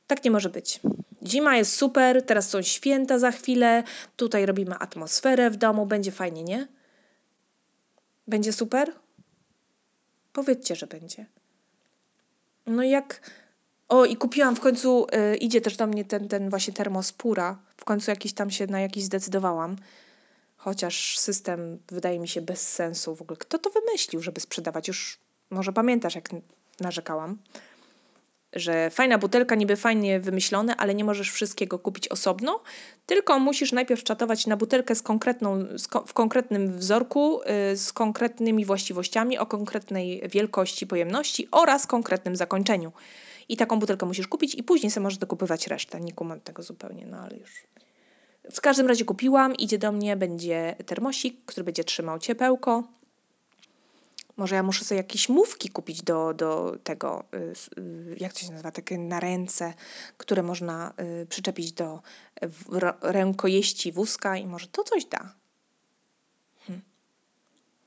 Tak 0.07 0.23
nie 0.23 0.31
może 0.31 0.49
być. 0.49 0.79
Zima 1.25 1.57
jest 1.57 1.75
super, 1.75 2.25
teraz 2.25 2.49
są 2.49 2.61
święta 2.61 3.19
za 3.19 3.31
chwilę, 3.31 3.83
tutaj 4.15 4.45
robimy 4.45 4.75
atmosferę 4.75 5.49
w 5.49 5.55
domu, 5.55 5.85
będzie 5.85 6.11
fajnie, 6.11 6.43
nie? 6.43 6.67
Będzie 8.27 8.53
super? 8.53 8.93
Powiedzcie, 10.37 10.75
że 10.75 10.87
będzie. 10.87 11.25
No 12.65 12.83
jak... 12.83 13.31
O, 13.89 14.05
i 14.05 14.15
kupiłam 14.15 14.55
w 14.55 14.59
końcu, 14.59 15.07
y, 15.33 15.35
idzie 15.35 15.61
też 15.61 15.77
do 15.77 15.87
mnie 15.87 16.05
ten, 16.05 16.27
ten 16.27 16.49
właśnie 16.49 16.73
termospura. 16.73 17.59
W 17.77 17.85
końcu 17.85 18.11
jakiś 18.11 18.33
tam 18.33 18.51
się 18.51 18.67
na 18.67 18.81
jakiś 18.81 19.03
zdecydowałam. 19.03 19.75
Chociaż 20.57 21.19
system 21.19 21.79
wydaje 21.87 22.19
mi 22.19 22.27
się 22.27 22.41
bez 22.41 22.73
sensu 22.73 23.15
w 23.15 23.21
ogóle. 23.21 23.37
Kto 23.37 23.59
to 23.59 23.69
wymyślił, 23.69 24.21
żeby 24.21 24.41
sprzedawać? 24.41 24.87
Już 24.87 25.19
może 25.49 25.73
pamiętasz, 25.73 26.15
jak 26.15 26.29
narzekałam 26.79 27.37
że 28.53 28.89
fajna 28.89 29.17
butelka, 29.17 29.55
niby 29.55 29.75
fajnie 29.75 30.19
wymyślone, 30.19 30.75
ale 30.75 30.95
nie 30.95 31.03
możesz 31.03 31.31
wszystkiego 31.31 31.79
kupić 31.79 32.07
osobno, 32.07 32.61
tylko 33.05 33.39
musisz 33.39 33.71
najpierw 33.71 34.03
czatować 34.03 34.47
na 34.47 34.57
butelkę 34.57 34.95
z 34.95 35.01
konkretną, 35.01 35.65
z 35.77 35.87
ko 35.87 36.03
w 36.07 36.13
konkretnym 36.13 36.77
wzorku, 36.77 37.39
yy, 37.69 37.77
z 37.77 37.93
konkretnymi 37.93 38.65
właściwościami, 38.65 39.37
o 39.37 39.45
konkretnej 39.45 40.23
wielkości, 40.29 40.87
pojemności 40.87 41.47
oraz 41.51 41.87
konkretnym 41.87 42.35
zakończeniu. 42.35 42.91
I 43.49 43.57
taką 43.57 43.79
butelkę 43.79 44.05
musisz 44.05 44.27
kupić 44.27 44.55
i 44.55 44.63
później 44.63 44.91
sobie 44.91 45.03
możesz 45.03 45.17
dokupywać 45.17 45.67
resztę. 45.67 46.01
Nie 46.01 46.13
kumam 46.13 46.41
tego 46.41 46.63
zupełnie, 46.63 47.05
no 47.05 47.17
ale 47.17 47.37
już. 47.37 47.63
W 48.51 48.61
każdym 48.61 48.87
razie 48.87 49.05
kupiłam, 49.05 49.55
idzie 49.55 49.77
do 49.77 49.91
mnie, 49.91 50.15
będzie 50.15 50.75
termosik, 50.85 51.45
który 51.45 51.63
będzie 51.63 51.83
trzymał 51.83 52.19
ciepełko, 52.19 52.83
może 54.37 54.55
ja 54.55 54.63
muszę 54.63 54.85
sobie 54.85 54.97
jakieś 54.97 55.29
mówki 55.29 55.69
kupić 55.69 56.03
do, 56.03 56.33
do 56.33 56.77
tego, 56.83 57.23
y, 57.33 57.81
y, 57.81 58.15
jak 58.19 58.33
to 58.33 58.39
się 58.39 58.51
nazywa, 58.51 58.71
takie 58.71 58.97
na 58.97 59.19
ręce, 59.19 59.73
które 60.17 60.43
można 60.43 60.93
y, 61.21 61.25
przyczepić 61.25 61.71
do 61.71 62.01
rękojeści 63.01 63.91
wózka 63.91 64.37
i 64.37 64.47
może 64.47 64.67
to 64.67 64.83
coś 64.83 65.05
da. 65.05 65.33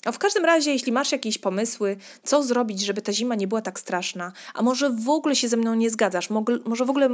No 0.06 0.12
w 0.12 0.18
każdym 0.18 0.44
razie, 0.44 0.72
jeśli 0.72 0.92
masz 0.92 1.12
jakieś 1.12 1.38
pomysły, 1.38 1.96
co 2.22 2.42
zrobić, 2.42 2.80
żeby 2.80 3.02
ta 3.02 3.12
zima 3.12 3.34
nie 3.34 3.46
była 3.46 3.62
tak 3.62 3.80
straszna, 3.80 4.32
a 4.54 4.62
może 4.62 4.90
w 4.90 5.08
ogóle 5.08 5.36
się 5.36 5.48
ze 5.48 5.56
mną 5.56 5.74
nie 5.74 5.90
zgadzasz, 5.90 6.28
może 6.64 6.84
w 6.84 6.90
ogóle, 6.90 7.08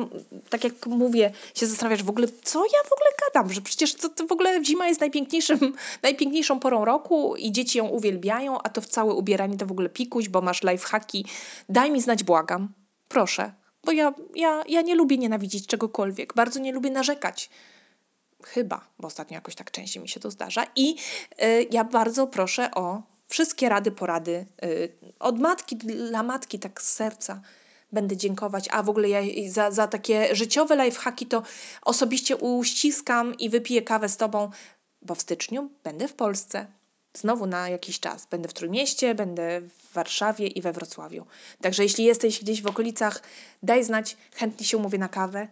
tak 0.50 0.64
jak 0.64 0.86
mówię, 0.86 1.32
się 1.54 1.66
zastanawiasz 1.66 2.02
w 2.02 2.10
ogóle, 2.10 2.28
co 2.42 2.64
ja 2.64 2.88
w 2.88 2.92
ogóle 2.92 3.10
gadam, 3.26 3.52
że 3.52 3.60
przecież 3.60 3.94
to, 3.94 4.08
to 4.08 4.26
w 4.26 4.32
ogóle 4.32 4.64
zima 4.64 4.88
jest 4.88 5.00
najpiękniejszym, 5.00 5.58
najpiękniejszą 6.02 6.60
porą 6.60 6.84
roku 6.84 7.36
i 7.36 7.52
dzieci 7.52 7.78
ją 7.78 7.88
uwielbiają, 7.88 8.62
a 8.62 8.68
to 8.68 8.80
w 8.80 8.86
całe 8.86 9.14
ubieranie 9.14 9.56
to 9.56 9.66
w 9.66 9.72
ogóle 9.72 9.88
pikuś, 9.88 10.28
bo 10.28 10.40
masz 10.40 10.62
lifehacki. 10.62 11.24
Daj 11.68 11.90
mi 11.90 12.00
znać, 12.00 12.24
błagam. 12.24 12.68
Proszę. 13.08 13.52
Bo 13.84 13.92
ja, 13.92 14.14
ja, 14.34 14.64
ja 14.68 14.82
nie 14.82 14.94
lubię 14.94 15.18
nienawidzić 15.18 15.66
czegokolwiek, 15.66 16.34
bardzo 16.34 16.60
nie 16.60 16.72
lubię 16.72 16.90
narzekać. 16.90 17.50
Chyba, 18.44 18.88
bo 18.98 19.08
ostatnio 19.08 19.34
jakoś 19.34 19.54
tak 19.54 19.70
częściej 19.70 20.02
mi 20.02 20.08
się 20.08 20.20
to 20.20 20.30
zdarza. 20.30 20.66
I 20.76 20.96
y, 21.42 21.66
ja 21.70 21.84
bardzo 21.84 22.26
proszę 22.26 22.70
o 22.74 23.02
wszystkie 23.28 23.68
rady, 23.68 23.90
porady 23.90 24.46
y, 24.64 24.92
od 25.18 25.38
matki 25.38 25.76
dla 25.76 26.22
matki, 26.22 26.58
tak 26.58 26.82
z 26.82 26.92
serca 26.92 27.40
będę 27.92 28.16
dziękować. 28.16 28.68
A 28.72 28.82
w 28.82 28.88
ogóle 28.88 29.08
ja 29.08 29.20
za, 29.48 29.70
za 29.70 29.86
takie 29.86 30.34
życiowe 30.34 30.76
lifehacki 30.76 31.26
to 31.26 31.42
osobiście 31.82 32.36
uściskam 32.36 33.34
i 33.34 33.50
wypiję 33.50 33.82
kawę 33.82 34.08
z 34.08 34.16
Tobą, 34.16 34.50
bo 35.02 35.14
w 35.14 35.22
styczniu 35.22 35.70
będę 35.84 36.08
w 36.08 36.14
Polsce. 36.14 36.66
Znowu 37.14 37.46
na 37.46 37.68
jakiś 37.68 38.00
czas. 38.00 38.26
Będę 38.26 38.48
w 38.48 38.54
Trójmieście, 38.54 39.14
będę 39.14 39.60
w 39.60 39.92
Warszawie 39.92 40.46
i 40.46 40.62
we 40.62 40.72
Wrocławiu. 40.72 41.26
Także 41.60 41.82
jeśli 41.82 42.04
jesteś 42.04 42.40
gdzieś 42.40 42.62
w 42.62 42.66
okolicach, 42.66 43.22
daj 43.62 43.84
znać, 43.84 44.16
chętnie 44.34 44.66
się 44.66 44.76
umówię 44.76 44.98
na 44.98 45.08
kawę. 45.08 45.48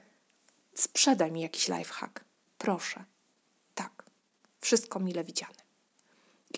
Sprzedaj 0.75 1.33
mi 1.33 1.41
jakiś 1.41 1.69
lifehack. 1.69 2.24
Proszę. 2.59 3.05
Tak. 3.75 4.05
Wszystko 4.61 5.01
mile 5.01 5.25
widziane. 5.25 5.65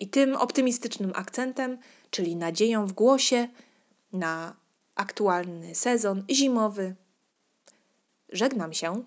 I 0.00 0.08
tym 0.08 0.36
optymistycznym 0.36 1.12
akcentem, 1.14 1.78
czyli 2.10 2.36
nadzieją 2.36 2.86
w 2.86 2.92
głosie 2.92 3.48
na 4.12 4.56
aktualny 4.94 5.74
sezon 5.74 6.24
zimowy, 6.30 6.94
żegnam 8.28 8.72
się 8.72 9.04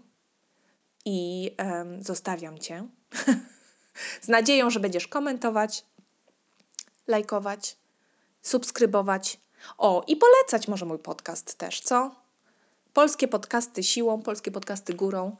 i 1.06 1.52
zostawiam 1.99 2.58
Cię 2.58 2.88
z 4.21 4.28
nadzieją, 4.28 4.69
że 4.69 4.80
będziesz 4.80 5.08
komentować, 5.08 5.86
lajkować, 7.08 7.78
subskrybować. 8.41 9.39
O, 9.78 10.04
i 10.08 10.15
polecać 10.15 10.67
może 10.67 10.86
mój 10.86 10.99
podcast 10.99 11.58
też, 11.58 11.82
co? 11.82 12.15
Polskie 12.93 13.28
podcasty 13.28 13.84
siłą, 13.84 14.21
polskie 14.21 14.52
podcasty 14.52 14.93
górą. 14.93 15.38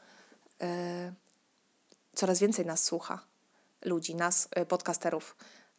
Yy, 0.60 0.68
coraz 2.20 2.40
więcej 2.40 2.66
nas 2.66 2.84
słucha, 2.84 3.20
ludzi, 3.86 4.16
nas, 4.16 4.50
y, 4.62 4.66
podcasterów. 4.66 5.36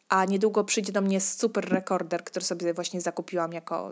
A 0.09 0.25
niedługo 0.25 0.63
przyjdzie 0.63 0.91
do 0.91 1.01
mnie 1.01 1.21
super 1.21 1.69
rekorder, 1.69 2.23
który 2.23 2.45
sobie 2.45 2.73
właśnie 2.73 3.01
zakupiłam 3.01 3.53
jako 3.53 3.91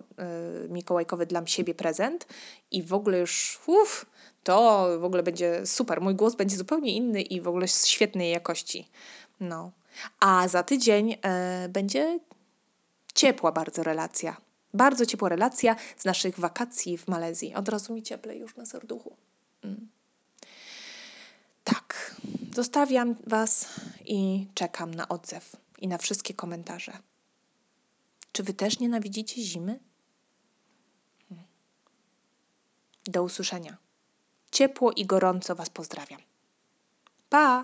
y, 0.66 0.70
mikołajkowy 0.70 1.26
dla 1.26 1.48
siebie 1.48 1.76
prezent. 1.76 2.28
I 2.72 2.84
w 2.84 2.94
ogóle 2.94 3.20
już, 3.20 3.60
uff, 3.66 4.06
to 4.44 4.88
w 5.00 5.04
ogóle 5.04 5.24
będzie 5.24 5.66
super. 5.66 6.02
Mój 6.02 6.16
głos 6.16 6.36
będzie 6.36 6.58
zupełnie 6.58 6.96
inny 6.96 7.22
i 7.22 7.42
w 7.42 7.48
ogóle 7.48 7.68
świetnej 7.68 8.32
jakości. 8.32 8.90
No. 9.40 9.72
A 10.20 10.48
za 10.48 10.64
tydzień 10.64 11.18
e, 11.22 11.70
będzie 11.70 12.20
ciepła 13.14 13.52
bardzo 13.52 13.84
relacja. 13.84 14.38
Bardzo 14.74 15.06
ciepła 15.06 15.30
relacja 15.30 15.76
z 15.98 16.06
naszych 16.06 16.40
wakacji 16.40 16.98
w 16.98 17.08
Malezji. 17.08 17.56
Od 17.56 17.70
razu 17.70 17.94
mi 17.94 18.04
cieplej 18.04 18.40
już 18.40 18.56
na 18.56 18.66
serduchu. 18.66 19.16
Mm. 19.64 19.88
Tak, 21.64 22.16
zostawiam 22.56 23.16
Was 23.28 23.68
i 24.06 24.48
czekam 24.54 24.94
na 24.94 25.08
odzew 25.08 25.56
i 25.78 25.88
na 25.88 25.98
wszystkie 25.98 26.34
komentarze. 26.34 26.98
Czy 28.32 28.44
Wy 28.44 28.54
też 28.54 28.80
nienawidzicie 28.80 29.42
zimy? 29.42 29.80
Hmm. 31.30 31.48
Do 33.06 33.24
usłyszenia. 33.24 33.78
Ciepło 34.52 34.92
i 34.92 35.06
gorąco 35.06 35.56
Was 35.56 35.70
pozdrawiam. 35.70 36.22
Pa! 37.30 37.62